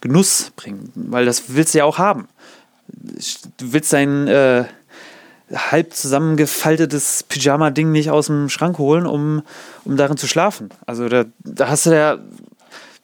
Genuss 0.00 0.50
bringen, 0.56 0.90
weil 0.96 1.26
das 1.26 1.44
willst 1.46 1.74
du 1.74 1.78
ja 1.78 1.84
auch 1.84 1.98
haben. 1.98 2.26
Du 2.88 3.72
willst 3.72 3.92
dein 3.92 4.26
äh, 4.26 4.64
halb 5.54 5.94
zusammengefaltetes 5.94 7.22
Pyjama-Ding 7.22 7.92
nicht 7.92 8.10
aus 8.10 8.26
dem 8.26 8.48
Schrank 8.48 8.78
holen, 8.78 9.06
um, 9.06 9.42
um 9.84 9.96
darin 9.96 10.16
zu 10.16 10.26
schlafen. 10.26 10.70
Also 10.86 11.08
da, 11.08 11.24
da 11.44 11.68
hast 11.68 11.86
du 11.86 11.90
ja, 11.90 12.18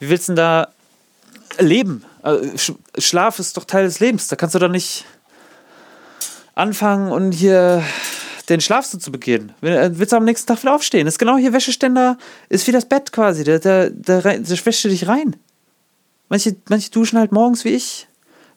wie 0.01 0.09
willst 0.09 0.29
du 0.29 0.33
denn 0.33 0.37
da 0.39 0.69
leben? 1.61 2.05
Also, 2.23 2.77
Schlaf 2.99 3.39
ist 3.39 3.57
doch 3.57 3.65
Teil 3.65 3.85
des 3.85 4.01
Lebens. 4.01 4.29
Da 4.29 4.37
kannst 4.37 4.55
du 4.55 4.59
doch 4.59 4.69
nicht 4.69 5.05
anfangen 6.55 7.11
und 7.11 7.33
hier 7.33 7.83
den 8.49 8.61
Schlaf 8.61 8.87
so 8.87 8.99
zu 8.99 9.13
begehen. 9.13 9.53
Äh, 9.63 9.91
willst 9.95 10.13
du 10.13 10.17
am 10.17 10.25
nächsten 10.25 10.47
Tag 10.47 10.63
wieder 10.63 10.75
aufstehen? 10.75 11.07
Das 11.07 11.15
ist 11.15 11.19
genau 11.19 11.37
hier 11.37 11.53
Wäscheständer, 11.53 12.19
ist 12.49 12.67
wie 12.67 12.73
das 12.73 12.87
Bett 12.87 13.13
quasi. 13.13 13.45
Da, 13.45 13.59
da, 13.59 13.89
da, 13.91 14.21
da 14.21 14.39
wäscht 14.39 14.85
du 14.85 14.89
dich 14.89 15.09
rein. 15.09 15.37
Manche, 16.29 16.57
manche 16.69 16.91
duschen 16.91 17.19
halt 17.19 17.33
morgens 17.33 17.65
wie 17.65 17.71
ich. 17.71 18.09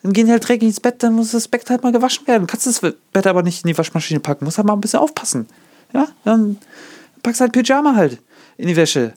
Dann 0.01 0.13
gehen 0.13 0.27
die 0.27 0.31
halt 0.31 0.47
dreckig 0.47 0.67
ins 0.67 0.79
Bett, 0.79 1.01
dann 1.01 1.13
muss 1.13 1.31
das 1.31 1.47
Bett 1.47 1.69
halt 1.69 1.83
mal 1.83 1.91
gewaschen 1.91 2.27
werden. 2.27 2.47
Kannst 2.47 2.67
das 2.67 2.79
Bett 2.79 3.27
aber 3.27 3.41
nicht 3.41 3.63
in 3.63 3.67
die 3.67 3.77
Waschmaschine 3.77 4.19
packen. 4.19 4.45
Muss 4.45 4.57
halt 4.57 4.67
mal 4.67 4.73
ein 4.73 4.81
bisschen 4.81 4.99
aufpassen. 4.99 5.47
Ja, 5.93 6.07
dann 6.23 6.57
packst 7.23 7.41
halt 7.41 7.53
Pyjama 7.53 7.95
halt 7.95 8.19
in 8.57 8.67
die 8.67 8.75
Wäsche. 8.75 9.13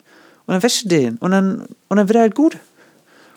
Und 0.46 0.54
dann 0.54 0.62
wäscht 0.62 0.84
du 0.84 0.88
den. 0.88 1.16
Und 1.18 1.32
dann, 1.32 1.66
und 1.88 1.96
dann 1.96 2.08
wird 2.08 2.16
er 2.16 2.22
halt 2.22 2.34
gut. 2.34 2.56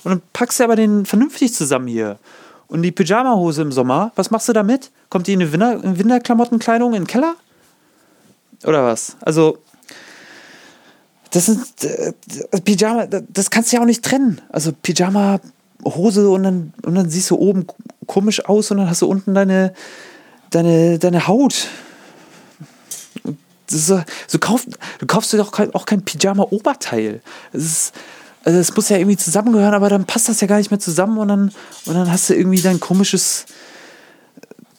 Und 0.04 0.12
dann 0.12 0.22
packst 0.34 0.60
du 0.60 0.64
aber 0.64 0.76
den 0.76 1.06
vernünftig 1.06 1.54
zusammen 1.54 1.88
hier. 1.88 2.18
Und 2.68 2.82
die 2.84 2.92
Pyjama-Hose 2.92 3.62
im 3.62 3.72
Sommer, 3.72 4.12
was 4.16 4.32
machst 4.32 4.48
du 4.48 4.54
damit? 4.54 4.92
Kommt 5.10 5.28
die 5.28 5.34
in 5.34 5.42
eine 5.42 5.52
Winter 5.52 5.82
Winterklamottenkleidung 5.84 6.94
in 6.94 7.02
den 7.04 7.08
Keller? 7.08 7.36
Oder 8.64 8.86
was? 8.86 9.18
Also, 9.22 9.58
das 11.32 11.48
sind 11.48 11.66
äh, 11.84 12.14
Pyjama, 12.64 13.08
das 13.08 13.50
kannst 13.50 13.72
du 13.72 13.78
ja 13.78 13.82
auch 13.82 13.88
nicht 13.88 14.04
trennen. 14.04 14.42
Also 14.50 14.72
Pyjama, 14.72 15.40
Hose 15.84 16.30
und 16.30 16.44
dann, 16.44 16.74
und 16.84 16.96
dann 16.96 17.10
siehst 17.10 17.32
du 17.32 17.38
oben 17.38 17.68
komisch 18.06 18.46
aus 18.46 18.72
und 18.72 18.78
dann 18.78 18.90
hast 18.90 19.02
du 19.02 19.08
unten 19.08 19.34
deine, 19.34 19.74
deine, 20.50 21.00
deine 21.00 21.28
Haut. 21.28 21.68
So, 23.70 24.04
so 24.28 24.40
kauf, 24.40 24.66
du 25.00 25.06
kaufst 25.08 25.32
dir 25.32 25.38
doch 25.38 25.58
auch 25.74 25.86
kein 25.86 26.04
Pyjama-Oberteil. 26.04 27.22
Das 27.54 27.64
ist 27.64 27.94
also 28.44 28.60
es 28.60 28.76
muss 28.76 28.90
ja 28.90 28.98
irgendwie 28.98 29.18
zusammengehören, 29.18 29.74
aber 29.74 29.90
dann 29.90 30.06
passt 30.06 30.30
das 30.30 30.42
ja 30.42 30.48
gar 30.48 30.58
nicht 30.58 30.72
mehr 30.72 30.80
zusammen 30.80 31.18
und 31.18 31.28
dann, 31.28 31.52
und 31.86 31.94
dann 31.94 32.12
hast 32.12 32.30
du 32.30 32.36
irgendwie 32.36 32.62
dein 32.62 32.80
komisches 32.80 33.46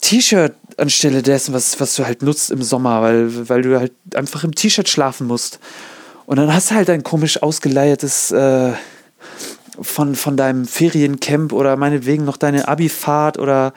T-Shirt 0.01 0.55
anstelle 0.77 1.23
dessen, 1.23 1.55
was, 1.55 1.79
was 1.81 1.95
du 1.95 2.05
halt 2.05 2.23
nutzt 2.23 2.51
im 2.51 2.63
Sommer, 2.63 3.03
weil, 3.03 3.49
weil 3.49 3.63
du 3.63 3.79
halt 3.79 3.93
einfach 4.15 4.43
im 4.45 4.55
T-Shirt 4.55 4.89
schlafen 4.89 5.27
musst. 5.27 5.61
Und 6.27 6.37
dann 6.37 6.53
hast 6.53 6.71
du 6.71 6.75
halt 6.75 6.91
ein 6.91 7.03
komisch 7.03 7.43
ausgeleiertes 7.43 8.31
äh, 8.33 8.73
von, 9.81 10.15
von 10.15 10.37
deinem 10.37 10.67
Feriencamp 10.67 11.53
oder 11.53 11.77
meinetwegen 11.77 12.25
noch 12.25 12.37
deine 12.37 12.69
Abifahrt 12.69 13.39
oder 13.39 13.73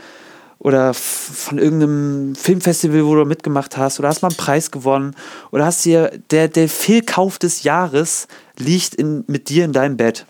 oder 0.65 0.93
von 0.95 1.60
irgendeinem 1.60 2.34
Filmfestival, 2.34 3.06
wo 3.06 3.13
du 3.13 3.23
mitgemacht 3.23 3.78
hast, 3.78 3.99
oder 3.99 4.08
hast 4.08 4.23
mal 4.23 4.30
einen 4.30 4.38
Preis 4.38 4.71
gewonnen, 4.71 5.15
oder 5.51 5.63
hast 5.63 5.86
dir 5.86 6.10
der, 6.32 6.47
der 6.47 6.67
Fehlkauf 6.67 7.38
des 7.38 7.62
Jahres 7.62 8.28
liegt 8.58 8.95
in, 8.95 9.23
mit 9.28 9.49
dir 9.49 9.63
in 9.63 9.73
deinem 9.73 9.95
Bett. 9.95 10.25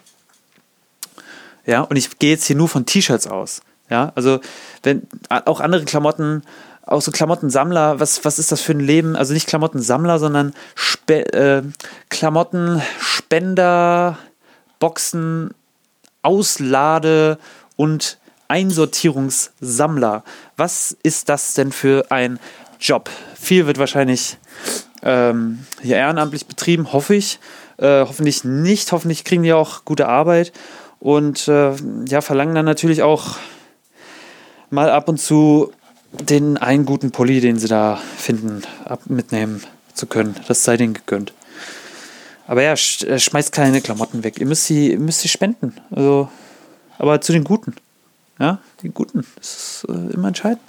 Ja, 1.66 1.84
und 1.84 1.96
ich 1.96 2.20
gehe 2.20 2.32
jetzt 2.32 2.48
hier 2.48 2.58
nur 2.58 2.68
von 2.68 2.86
T-Shirts 2.86 3.28
aus. 3.28 3.62
Ja, 3.90 4.12
also 4.16 4.42
wenn 4.84 5.04
auch 5.30 5.62
andere 5.62 5.86
Klamotten 5.86 6.44
auch 6.86 7.02
so 7.02 7.12
Klamottensammler, 7.12 8.02
was, 8.02 8.26
was 8.26 8.38
ist 8.38 8.52
das 8.52 8.60
für 8.60 8.74
ein 8.74 8.82
Leben? 8.82 9.16
Also 9.16 9.34
nicht 9.34 9.48
Klamottensammler, 9.48 10.20
sondern 10.20 10.54
Spe 10.76 11.32
äh, 11.32 11.64
Klamottenspender, 12.10 14.18
Boxen, 14.80 15.54
Auslade 16.24 17.40
und 17.78 18.18
Einsortierungssammler. 18.48 20.24
Was 20.58 20.96
ist 21.04 21.30
das 21.30 21.54
denn 21.54 21.72
für 21.72 22.12
ein 22.12 22.40
Job? 22.80 23.10
Viel 23.40 23.68
wird 23.68 23.78
wahrscheinlich 23.78 24.38
ähm, 25.04 25.66
hier 25.82 25.98
ehrenamtlich 25.98 26.46
betrieben, 26.46 26.92
hoffe 26.94 27.16
ich. 27.16 27.40
Äh, 27.78 28.02
hoffentlich 28.02 28.44
nicht. 28.44 28.92
Hoffentlich 28.92 29.24
kriegen 29.24 29.44
die 29.44 29.54
auch 29.54 29.86
gute 29.86 30.08
Arbeit 30.08 30.54
und 31.00 31.48
äh, 31.48 31.74
ja, 32.08 32.22
verlangen 32.22 32.56
dann 32.56 32.66
natürlich 32.66 33.02
auch 33.04 33.38
mal 34.70 34.90
ab 34.90 35.10
und 35.10 35.20
zu 35.20 35.72
den 36.12 36.58
einen 36.58 36.86
guten 36.86 37.12
Pulli, 37.12 37.42
den 37.42 37.60
sie 37.60 37.68
da 37.68 38.00
finden, 38.18 38.64
ab 38.86 39.02
mitnehmen 39.08 39.64
zu 39.94 40.08
können. 40.08 40.36
Das 40.48 40.64
sei 40.64 40.78
denen 40.78 40.94
gegönnt. 40.94 41.34
Aber 42.48 42.62
ja, 42.62 42.76
sch 42.76 43.06
schmeißt 43.18 43.52
keine 43.52 43.82
Klamotten 43.82 44.24
weg. 44.24 44.40
Ihr 44.40 44.46
müsst 44.46 44.66
sie, 44.66 44.98
müsst 44.98 45.22
sie 45.22 45.28
spenden. 45.28 45.76
Also, 45.92 46.30
aber 46.98 47.22
zu 47.22 47.34
den 47.34 47.44
Guten. 47.44 47.76
Ja, 48.40 48.60
die 48.82 48.90
Guten. 48.90 49.26
Das 49.38 49.84
ist 49.84 49.86
äh, 49.90 50.14
immer 50.14 50.28
entscheidend. 50.28 50.62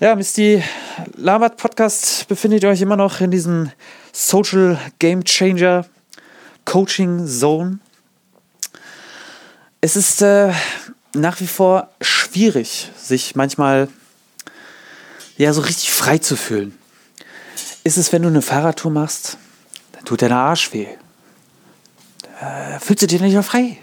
Ja, 0.00 0.14
Misty 0.14 0.62
Labert 1.16 1.58
Podcast 1.58 2.26
befindet 2.28 2.62
ihr 2.62 2.70
euch 2.70 2.80
immer 2.80 2.96
noch 2.96 3.20
in 3.20 3.30
diesem 3.30 3.70
Social 4.12 4.78
Game 4.98 5.24
Changer 5.24 5.86
Coaching 6.64 7.26
Zone. 7.26 7.78
Es 9.80 9.96
ist 9.96 10.22
äh, 10.22 10.52
nach 11.14 11.40
wie 11.40 11.46
vor 11.46 11.90
schwierig, 12.00 12.90
sich 12.96 13.36
manchmal 13.36 13.88
ja 15.36 15.52
so 15.52 15.60
richtig 15.60 15.92
frei 15.92 16.18
zu 16.18 16.36
fühlen. 16.36 16.76
Ist 17.84 17.98
es, 17.98 18.12
wenn 18.12 18.22
du 18.22 18.28
eine 18.28 18.42
Fahrradtour 18.42 18.90
machst, 18.90 19.36
dann 19.92 20.04
tut 20.04 20.22
dein 20.22 20.32
Arsch 20.32 20.72
weh. 20.72 20.86
Äh, 22.40 22.80
fühlst 22.80 23.02
du 23.02 23.06
dich 23.06 23.20
nicht 23.20 23.34
mehr 23.34 23.42
frei? 23.42 23.78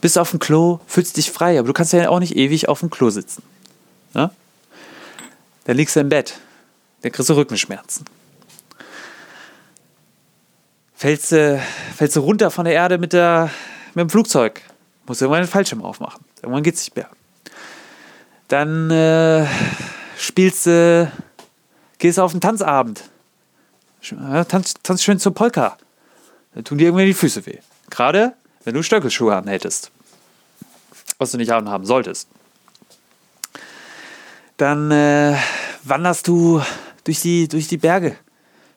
Bist 0.00 0.18
auf 0.18 0.30
dem 0.30 0.38
Klo, 0.38 0.80
fühlst 0.86 1.16
dich 1.16 1.30
frei, 1.30 1.58
aber 1.58 1.66
du 1.66 1.72
kannst 1.72 1.92
ja 1.92 2.08
auch 2.08 2.20
nicht 2.20 2.36
ewig 2.36 2.68
auf 2.68 2.80
dem 2.80 2.90
Klo 2.90 3.10
sitzen. 3.10 3.42
Ja? 4.14 4.30
Dann 5.64 5.76
liegst 5.76 5.96
du 5.96 6.00
im 6.00 6.08
Bett, 6.08 6.38
dann 7.02 7.12
kriegst 7.12 7.28
du 7.28 7.34
Rückenschmerzen. 7.34 8.06
Fällst 10.94 11.32
du, 11.32 11.62
fällst 11.96 12.16
du 12.16 12.20
runter 12.20 12.50
von 12.50 12.64
der 12.64 12.74
Erde 12.74 12.98
mit, 12.98 13.12
der, 13.12 13.50
mit 13.94 14.02
dem 14.02 14.10
Flugzeug, 14.10 14.62
musst 15.06 15.20
du 15.20 15.26
irgendwann 15.26 15.44
den 15.44 15.50
Fallschirm 15.50 15.82
aufmachen. 15.82 16.24
Irgendwann 16.42 16.62
geht 16.62 16.74
es 16.74 16.80
nicht 16.82 16.96
mehr. 16.96 17.08
Dann 18.48 18.90
äh, 18.90 19.46
spielst 20.18 20.66
du, 20.66 21.10
gehst 21.98 22.18
auf 22.18 22.32
einen 22.32 22.40
Tanzabend. 22.40 23.04
Tanz, 24.48 24.74
tanz 24.82 25.02
schön 25.02 25.18
zur 25.18 25.34
Polka. 25.34 25.76
Dann 26.54 26.64
tun 26.64 26.78
dir 26.78 26.86
irgendwie 26.86 27.06
die 27.06 27.14
Füße 27.14 27.46
weh. 27.46 27.58
Gerade 27.90 28.34
wenn 28.64 28.74
du 28.74 28.82
Stöckelschuhe 28.82 29.34
anhättest. 29.34 29.90
Was 31.18 31.32
du 31.32 31.36
nicht 31.36 31.52
anhaben 31.52 31.84
solltest. 31.84 32.28
Dann 34.56 34.90
äh, 34.90 35.36
wanderst 35.84 36.28
du 36.28 36.62
durch 37.04 37.20
die, 37.20 37.48
durch 37.48 37.68
die 37.68 37.78
Berge. 37.78 38.16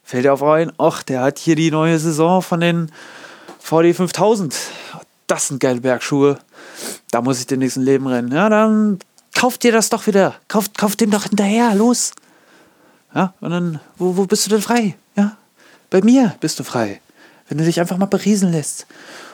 Fällt 0.04 0.26
dir 0.26 0.34
auf 0.34 0.44
ein, 0.44 0.72
ach, 0.78 1.04
der 1.04 1.22
hat 1.22 1.40
hier 1.40 1.56
die 1.56 1.72
neue 1.72 2.00
Saison 2.00 2.42
von 2.42 2.60
den 2.60 2.92
VD 3.60 3.94
5000. 3.94 4.56
Das 5.28 5.48
sind 5.48 5.60
geile 5.60 5.80
Bergschuhe 5.80 6.40
da 7.14 7.22
muss 7.22 7.40
ich 7.40 7.48
den 7.48 7.60
nächsten 7.60 7.82
Leben 7.82 8.08
rennen. 8.08 8.32
Ja, 8.32 8.50
dann 8.50 9.00
kauft 9.36 9.64
dir 9.64 9.72
das 9.72 9.90
doch 9.90 10.08
wieder. 10.08 10.36
Kauft, 10.48 10.78
kauft 10.78 11.00
den 11.00 11.12
doch 11.12 11.24
hinterher, 11.24 11.76
los. 11.76 12.12
Ja, 13.14 13.34
und 13.40 13.52
dann, 13.52 13.80
wo, 13.98 14.18
wo 14.18 14.26
bist 14.26 14.46
du 14.46 14.50
denn 14.50 14.62
frei? 14.62 14.96
Ja, 15.16 15.38
bei 15.92 16.02
mir 16.02 16.36
bist 16.40 16.60
du 16.60 16.64
frei. 16.64 17.02
Wenn 17.48 17.60
du 17.60 17.66
dich 17.66 17.80
einfach 17.80 17.98
mal 17.98 18.08
beriesen 18.08 18.52
lässt 18.52 18.88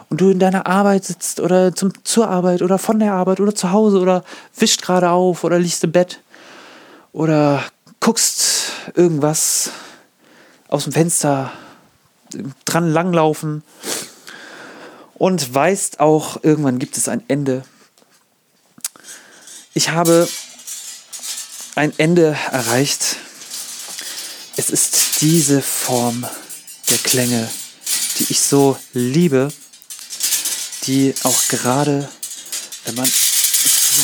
und 0.09 0.21
du 0.21 0.31
in 0.31 0.39
deiner 0.39 0.65
Arbeit 0.65 1.05
sitzt 1.05 1.39
oder 1.39 1.75
zum, 1.75 1.93
zur 2.03 2.27
Arbeit 2.27 2.61
oder 2.61 2.77
von 2.77 2.99
der 2.99 3.13
Arbeit 3.13 3.39
oder 3.39 3.53
zu 3.53 3.71
Hause 3.71 3.99
oder 3.99 4.23
wischt 4.57 4.81
gerade 4.81 5.09
auf 5.11 5.43
oder 5.43 5.59
liegst 5.59 5.83
im 5.83 5.91
Bett 5.91 6.19
oder 7.11 7.63
guckst 7.99 8.71
irgendwas 8.95 9.71
aus 10.67 10.83
dem 10.83 10.93
Fenster 10.93 11.51
dran 12.65 12.91
langlaufen 12.91 13.63
und 15.15 15.53
weißt 15.53 15.99
auch, 15.99 16.43
irgendwann 16.43 16.79
gibt 16.79 16.97
es 16.97 17.07
ein 17.07 17.23
Ende. 17.27 17.63
Ich 19.73 19.89
habe 19.89 20.27
ein 21.75 21.93
Ende 21.97 22.37
erreicht. 22.51 23.17
Es 24.55 24.69
ist 24.69 25.21
diese 25.21 25.61
Form 25.61 26.25
der 26.89 26.97
Klänge, 26.97 27.49
die 28.17 28.27
ich 28.29 28.41
so 28.41 28.77
liebe, 28.93 29.51
die 30.89 31.13
auch 31.21 31.47
gerade, 31.49 32.09
wenn 32.85 32.95
man, 32.95 33.07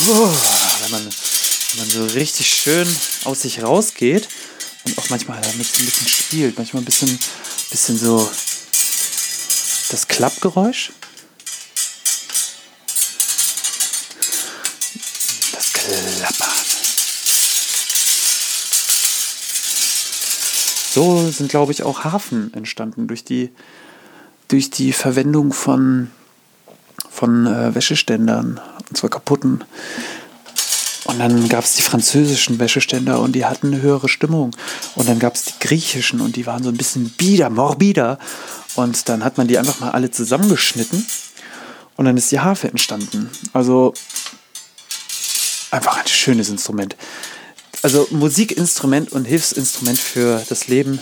oh, 0.08 0.34
wenn 0.82 0.92
man, 0.92 1.04
wenn 1.04 1.80
man 1.80 1.90
so 1.90 2.06
richtig 2.14 2.48
schön 2.48 2.88
aus 3.24 3.42
sich 3.42 3.64
rausgeht 3.64 4.28
und 4.86 4.96
auch 5.00 5.10
manchmal 5.10 5.42
damit 5.42 5.68
ein 5.80 5.86
bisschen 5.86 6.08
spielt, 6.08 6.58
manchmal 6.60 6.84
ein 6.84 6.86
bisschen, 6.86 7.20
bisschen 7.72 7.98
so 7.98 8.30
das 9.90 10.08
Klappgeräusch 10.08 10.92
klappern. 15.74 16.54
So 20.94 21.32
sind, 21.32 21.50
glaube 21.50 21.72
ich, 21.72 21.82
auch 21.82 22.04
Hafen 22.04 22.54
entstanden 22.54 23.08
durch 23.08 23.24
die, 23.24 23.52
durch 24.50 24.70
die 24.70 24.94
Verwendung 24.94 25.52
von, 25.52 26.12
von 27.16 27.48
äh, 27.48 27.74
Wäscheständern, 27.74 28.60
und 28.90 28.98
zwar 28.98 29.10
kaputten. 29.10 29.64
Und 31.06 31.20
dann 31.20 31.48
gab 31.50 31.64
es 31.64 31.76
die 31.76 31.82
französischen 31.82 32.60
Wäscheständer 32.60 33.20
und 33.20 33.34
die 33.34 33.46
hatten 33.46 33.68
eine 33.68 33.82
höhere 33.82 34.10
Stimmung. 34.10 34.52
Und 34.96 35.08
dann 35.08 35.20
gab 35.20 35.36
es 35.36 35.46
die 35.46 35.54
griechischen 35.60 36.20
und 36.20 36.36
die 36.36 36.46
waren 36.46 36.64
so 36.64 36.70
ein 36.70 36.78
bisschen 36.78 37.10
bieder, 37.12 37.50
morbider. 37.50 38.18
Und 38.76 39.08
dann 39.08 39.24
hat 39.24 39.38
man 39.38 39.48
die 39.48 39.58
einfach 39.58 39.80
mal 39.80 39.92
alle 39.92 40.12
zusammengeschnitten 40.12 41.06
und 41.96 42.06
dann 42.06 42.18
ist 42.18 42.32
die 42.32 42.40
Harfe 42.40 42.68
entstanden. 42.68 43.30
Also 43.54 43.94
einfach 45.72 45.98
ein 45.98 46.08
schönes 46.08 46.50
Instrument. 46.50 46.96
Also 47.82 48.08
Musikinstrument 48.10 49.12
und 49.12 49.26
Hilfsinstrument 49.26 50.00
für 50.00 50.44
das 50.50 50.68
Leben. 50.68 51.00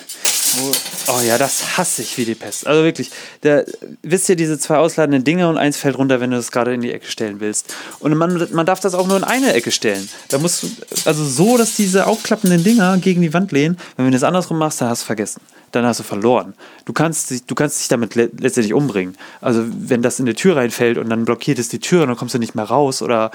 Oh, 1.08 1.20
ja, 1.26 1.38
das 1.38 1.78
hasse 1.78 2.02
ich 2.02 2.18
wie 2.18 2.26
die 2.26 2.36
Pest. 2.36 2.68
Also 2.68 2.84
wirklich, 2.84 3.12
der, 3.44 3.66
wisst 4.02 4.30
ihr, 4.30 4.36
diese 4.36 4.58
zwei 4.60 4.78
ausladenden 4.78 5.24
Dinge 5.24 5.50
und 5.50 5.58
eins 5.58 5.78
fällt 5.78 5.98
runter, 5.98 6.20
wenn 6.20 6.32
du 6.32 6.38
das 6.38 6.52
gerade 6.52 6.74
in 6.74 6.82
die 6.82 6.92
Ecke 6.92 7.08
stellen 7.08 7.40
willst. 7.40 7.76
Und 8.00 8.16
man, 8.16 8.48
man 8.52 8.66
darf 8.66 8.80
das 8.80 8.94
auch 8.94 9.08
nur 9.08 9.18
in 9.18 9.24
eine 9.24 9.54
Ecke 9.54 9.72
stellen. 9.72 10.08
Da 10.30 10.38
musst 10.38 10.64
du, 10.64 10.68
also 11.06 11.26
so, 11.26 11.58
dass 11.58 11.76
diese 11.76 12.08
aufklappenden 12.08 12.64
Dinger 12.64 12.98
gegen 12.98 13.22
die 13.22 13.34
Wand 13.34 13.52
lehnen. 13.52 13.78
Wenn 13.96 14.06
du 14.06 14.12
das 14.12 14.24
andersrum 14.24 14.58
machst, 14.58 14.82
dann 14.82 14.90
hast 14.90 15.04
du 15.04 15.06
vergessen. 15.08 15.42
Dann 15.72 15.86
hast 15.86 16.00
du 16.00 16.04
verloren. 16.04 16.54
Du 16.86 16.94
kannst, 16.94 17.50
du 17.50 17.56
kannst 17.56 17.80
dich 17.80 17.88
damit 17.88 18.16
letztendlich 18.16 18.74
umbringen. 18.74 19.16
Also 19.42 19.64
wenn 19.68 20.02
das 20.02 20.20
in 20.20 20.26
die 20.26 20.36
Tür 20.36 20.56
reinfällt 20.56 20.98
und 20.98 21.10
dann 21.10 21.26
blockiert 21.26 21.60
es 21.60 21.70
die 21.70 21.80
Tür 21.80 22.04
und 22.04 22.10
dann 22.10 22.18
kommst 22.18 22.36
du 22.36 22.40
nicht 22.40 22.56
mehr 22.56 22.66
raus 22.66 23.02
oder 23.02 23.32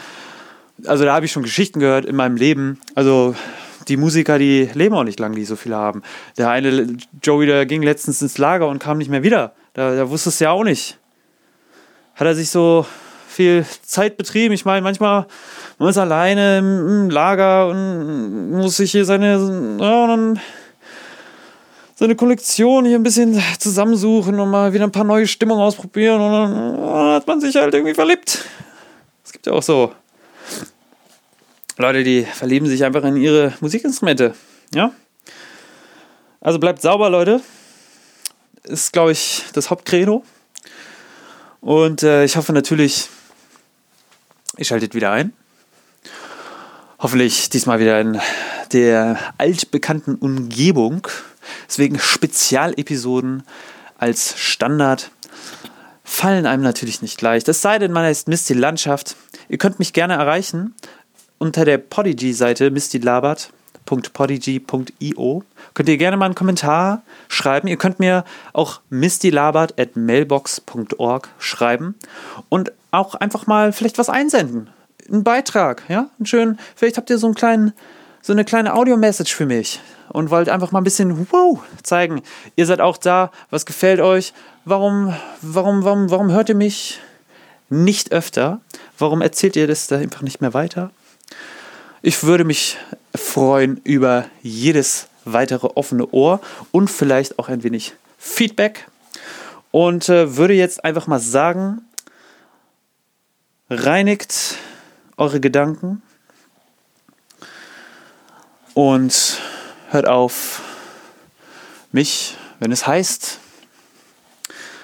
also 0.87 1.05
da 1.05 1.15
habe 1.15 1.27
ich 1.27 1.33
schon 1.33 1.43
Geschichten 1.43 1.81
gehört 1.81 2.05
in 2.05 2.15
meinem 2.15 2.37
Leben. 2.37 2.81
Also 2.95 3.35
die 3.87 3.97
Musiker, 3.97 4.39
die 4.39 4.69
leben 4.75 4.95
auch 4.95 5.05
nicht 5.05 5.21
lang, 5.21 5.35
die 5.35 5.45
so 5.45 5.57
viele 5.57 5.77
haben. 5.77 6.03
Der 6.37 6.51
eine 6.51 6.97
Joey, 7.23 7.47
der 7.47 7.67
ging 7.67 7.83
letztens 7.83 8.21
ins 8.23 8.39
Lager 8.39 8.69
und 8.69 8.79
kam 8.79 8.99
nicht 8.99 9.11
mehr 9.11 9.23
wieder. 9.23 9.53
Da, 9.75 9.95
da 9.95 10.11
wusste 10.11 10.31
es 10.31 10.41
ja 10.41 10.51
auch 10.51 10.65
nicht. 10.65 10.99
Hat 12.15 12.27
er 12.27 12.35
sich 12.35 12.51
so 12.51 12.85
viel 13.29 13.65
Zeit 13.83 14.17
betrieben? 14.17 14.53
Ich 14.53 14.65
meine, 14.65 14.83
manchmal 14.83 15.27
man 15.79 15.91
ist 15.91 15.99
alleine 15.99 16.59
im, 16.59 17.11
Lager 17.11 17.69
und 17.69 18.51
muss 18.51 18.79
sich 18.79 18.91
hier 18.91 19.05
seine, 19.05 19.39
ja, 19.81 20.35
seine 21.95 22.17
Kollektion 22.17 22.85
hier 22.85 22.99
ein 22.99 23.03
bisschen 23.03 23.41
zusammensuchen 23.59 24.39
und 24.41 24.51
mal 24.51 24.73
wieder 24.73 24.85
ein 24.85 24.93
paar 24.93 25.05
neue 25.05 25.27
Stimmungen 25.27 25.63
ausprobieren 25.63 26.21
und 26.21 26.33
dann 26.33 27.15
hat 27.15 27.27
man 27.27 27.41
sich 27.41 27.55
halt 27.55 27.75
irgendwie 27.75 27.95
verliebt. 27.95 28.45
Es 29.25 29.33
gibt 29.33 29.47
ja 29.47 29.53
auch 29.53 29.63
so 29.63 29.93
Leute, 31.81 32.03
die 32.03 32.25
verlieben 32.25 32.67
sich 32.67 32.85
einfach 32.85 33.05
in 33.05 33.17
ihre 33.17 33.55
Musikinstrumente. 33.61 34.35
Ja? 34.75 34.93
Also 36.41 36.59
bleibt 36.59 36.83
sauber, 36.83 37.09
Leute. 37.09 37.41
Ist, 38.65 38.93
glaube 38.93 39.13
ich, 39.13 39.45
das 39.53 39.71
Hauptcredo. 39.71 40.25
Und 41.61 42.03
äh, 42.03 42.25
ich 42.25 42.37
hoffe 42.37 42.53
natürlich, 42.53 43.09
ihr 44.57 44.65
schaltet 44.65 44.97
wieder 44.97 45.13
ein. 45.13 45.33
Hoffentlich 46.99 47.49
diesmal 47.49 47.79
wieder 47.79 48.01
in 48.01 48.21
der 48.73 49.17
altbekannten 49.39 50.17
Umgebung. 50.17 51.07
Deswegen 51.69 52.01
Spezialepisoden 52.01 53.45
als 53.99 54.37
Standard 54.37 55.13
fallen 56.03 56.45
einem 56.45 56.65
natürlich 56.65 57.03
nicht 57.03 57.23
leicht. 57.23 57.49
Es 57.49 57.63
sei 57.63 57.79
denn, 57.79 57.93
man 57.93 58.11
ist 58.11 58.27
Mist 58.27 58.49
die 58.49 58.55
Landschaft. 58.55 59.15
Ihr 59.49 59.59
könnt 59.59 59.79
mich 59.79 59.93
gerne 59.93 60.15
erreichen 60.15 60.75
unter 61.39 61.65
der 61.65 61.79
Podigy-Seite 61.79 62.71
mistylabert.podigy.io. 62.71 65.43
Könnt 65.75 65.89
ihr 65.89 65.97
gerne 65.97 66.17
mal 66.17 66.27
einen 66.27 66.35
Kommentar 66.35 67.03
schreiben. 67.29 67.69
Ihr 67.69 67.77
könnt 67.77 68.01
mir 68.01 68.25
auch 68.53 68.81
mistylabert.mailbox.org 68.91 71.29
schreiben 71.39 71.95
und 72.49 72.73
auch 72.91 73.15
einfach 73.15 73.47
mal 73.47 73.73
vielleicht 73.73 73.99
was 73.99 74.09
einsenden. 74.09 74.71
Einen 75.09 75.23
Beitrag, 75.25 75.83
ja? 75.89 76.11
Einen 76.19 76.27
schönen, 76.27 76.59
vielleicht 76.75 76.97
habt 76.97 77.11
ihr 77.11 77.19
so 77.19 77.27
einen 77.27 77.35
kleinen, 77.35 77.73
so 78.21 78.33
eine 78.33 78.45
kleine 78.45 78.75
Audio-Message 78.75 79.35
für 79.35 79.47
mich 79.47 79.81
und 80.11 80.31
wollt 80.31 80.49
einfach 80.49 80.73
mal 80.73 80.81
ein 80.81 80.85
bisschen 80.85 81.29
wow 81.31 81.61
zeigen. 81.83 82.23
Ihr 82.57 82.67
seid 82.67 82.81
auch 82.81 82.97
da, 82.97 83.31
was 83.51 83.67
gefällt 83.67 84.01
euch? 84.01 84.33
Warum, 84.65 85.15
warum, 85.41 85.85
warum, 85.85 86.11
warum 86.11 86.31
hört 86.31 86.49
ihr 86.49 86.55
mich 86.55 87.01
nicht 87.71 88.13
öfter? 88.13 88.61
Warum 88.99 89.23
erzählt 89.23 89.57
ihr 89.57 89.67
das 89.67 89.87
da 89.87 89.97
einfach 89.97 90.23
nicht 90.23 90.41
mehr 90.41 90.55
weiter? 90.55 90.91
Ich 92.03 92.23
würde 92.23 92.45
mich 92.45 92.79
freuen 93.15 93.81
über 93.85 94.27
jedes 94.43 95.09
weitere 95.25 95.67
offene 95.67 96.09
Ohr 96.13 96.41
und 96.71 96.89
vielleicht 96.89 97.39
auch 97.39 97.49
ein 97.49 97.63
wenig 97.63 97.95
Feedback. 98.19 98.89
Und 99.71 100.09
äh, 100.09 100.37
würde 100.37 100.55
jetzt 100.55 100.85
einfach 100.85 101.07
mal 101.07 101.21
sagen, 101.21 101.83
reinigt 103.69 104.57
eure 105.17 105.41
Gedanken 105.41 106.03
und 108.75 109.41
hört 109.91 110.07
auf 110.07 110.63
mich, 111.93 112.37
wenn 112.61 112.73
es 112.73 112.87
heißt, 112.87 113.39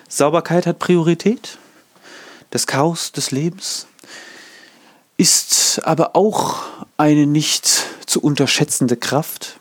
Sauberkeit 0.08 0.66
hat 0.66 0.78
Priorität, 0.78 1.58
das 2.50 2.66
Chaos 2.66 3.12
des 3.12 3.30
Lebens 3.30 3.86
ist 5.16 5.80
aber 5.84 6.16
auch 6.16 6.62
eine 6.96 7.26
nicht 7.26 7.66
zu 8.06 8.20
unterschätzende 8.20 8.96
Kraft, 8.96 9.56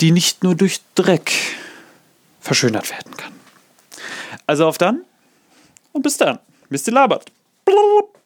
die 0.00 0.10
nicht 0.10 0.42
nur 0.42 0.54
durch 0.54 0.80
Dreck 0.94 1.32
verschönert 2.40 2.90
werden 2.90 3.16
kann. 3.16 3.32
Also 4.46 4.66
auf 4.66 4.78
dann 4.78 5.04
und 5.92 6.02
bis 6.02 6.16
dann. 6.16 6.38
Mr. 6.68 6.92
Labert. 6.92 7.30
Blub. 7.64 8.16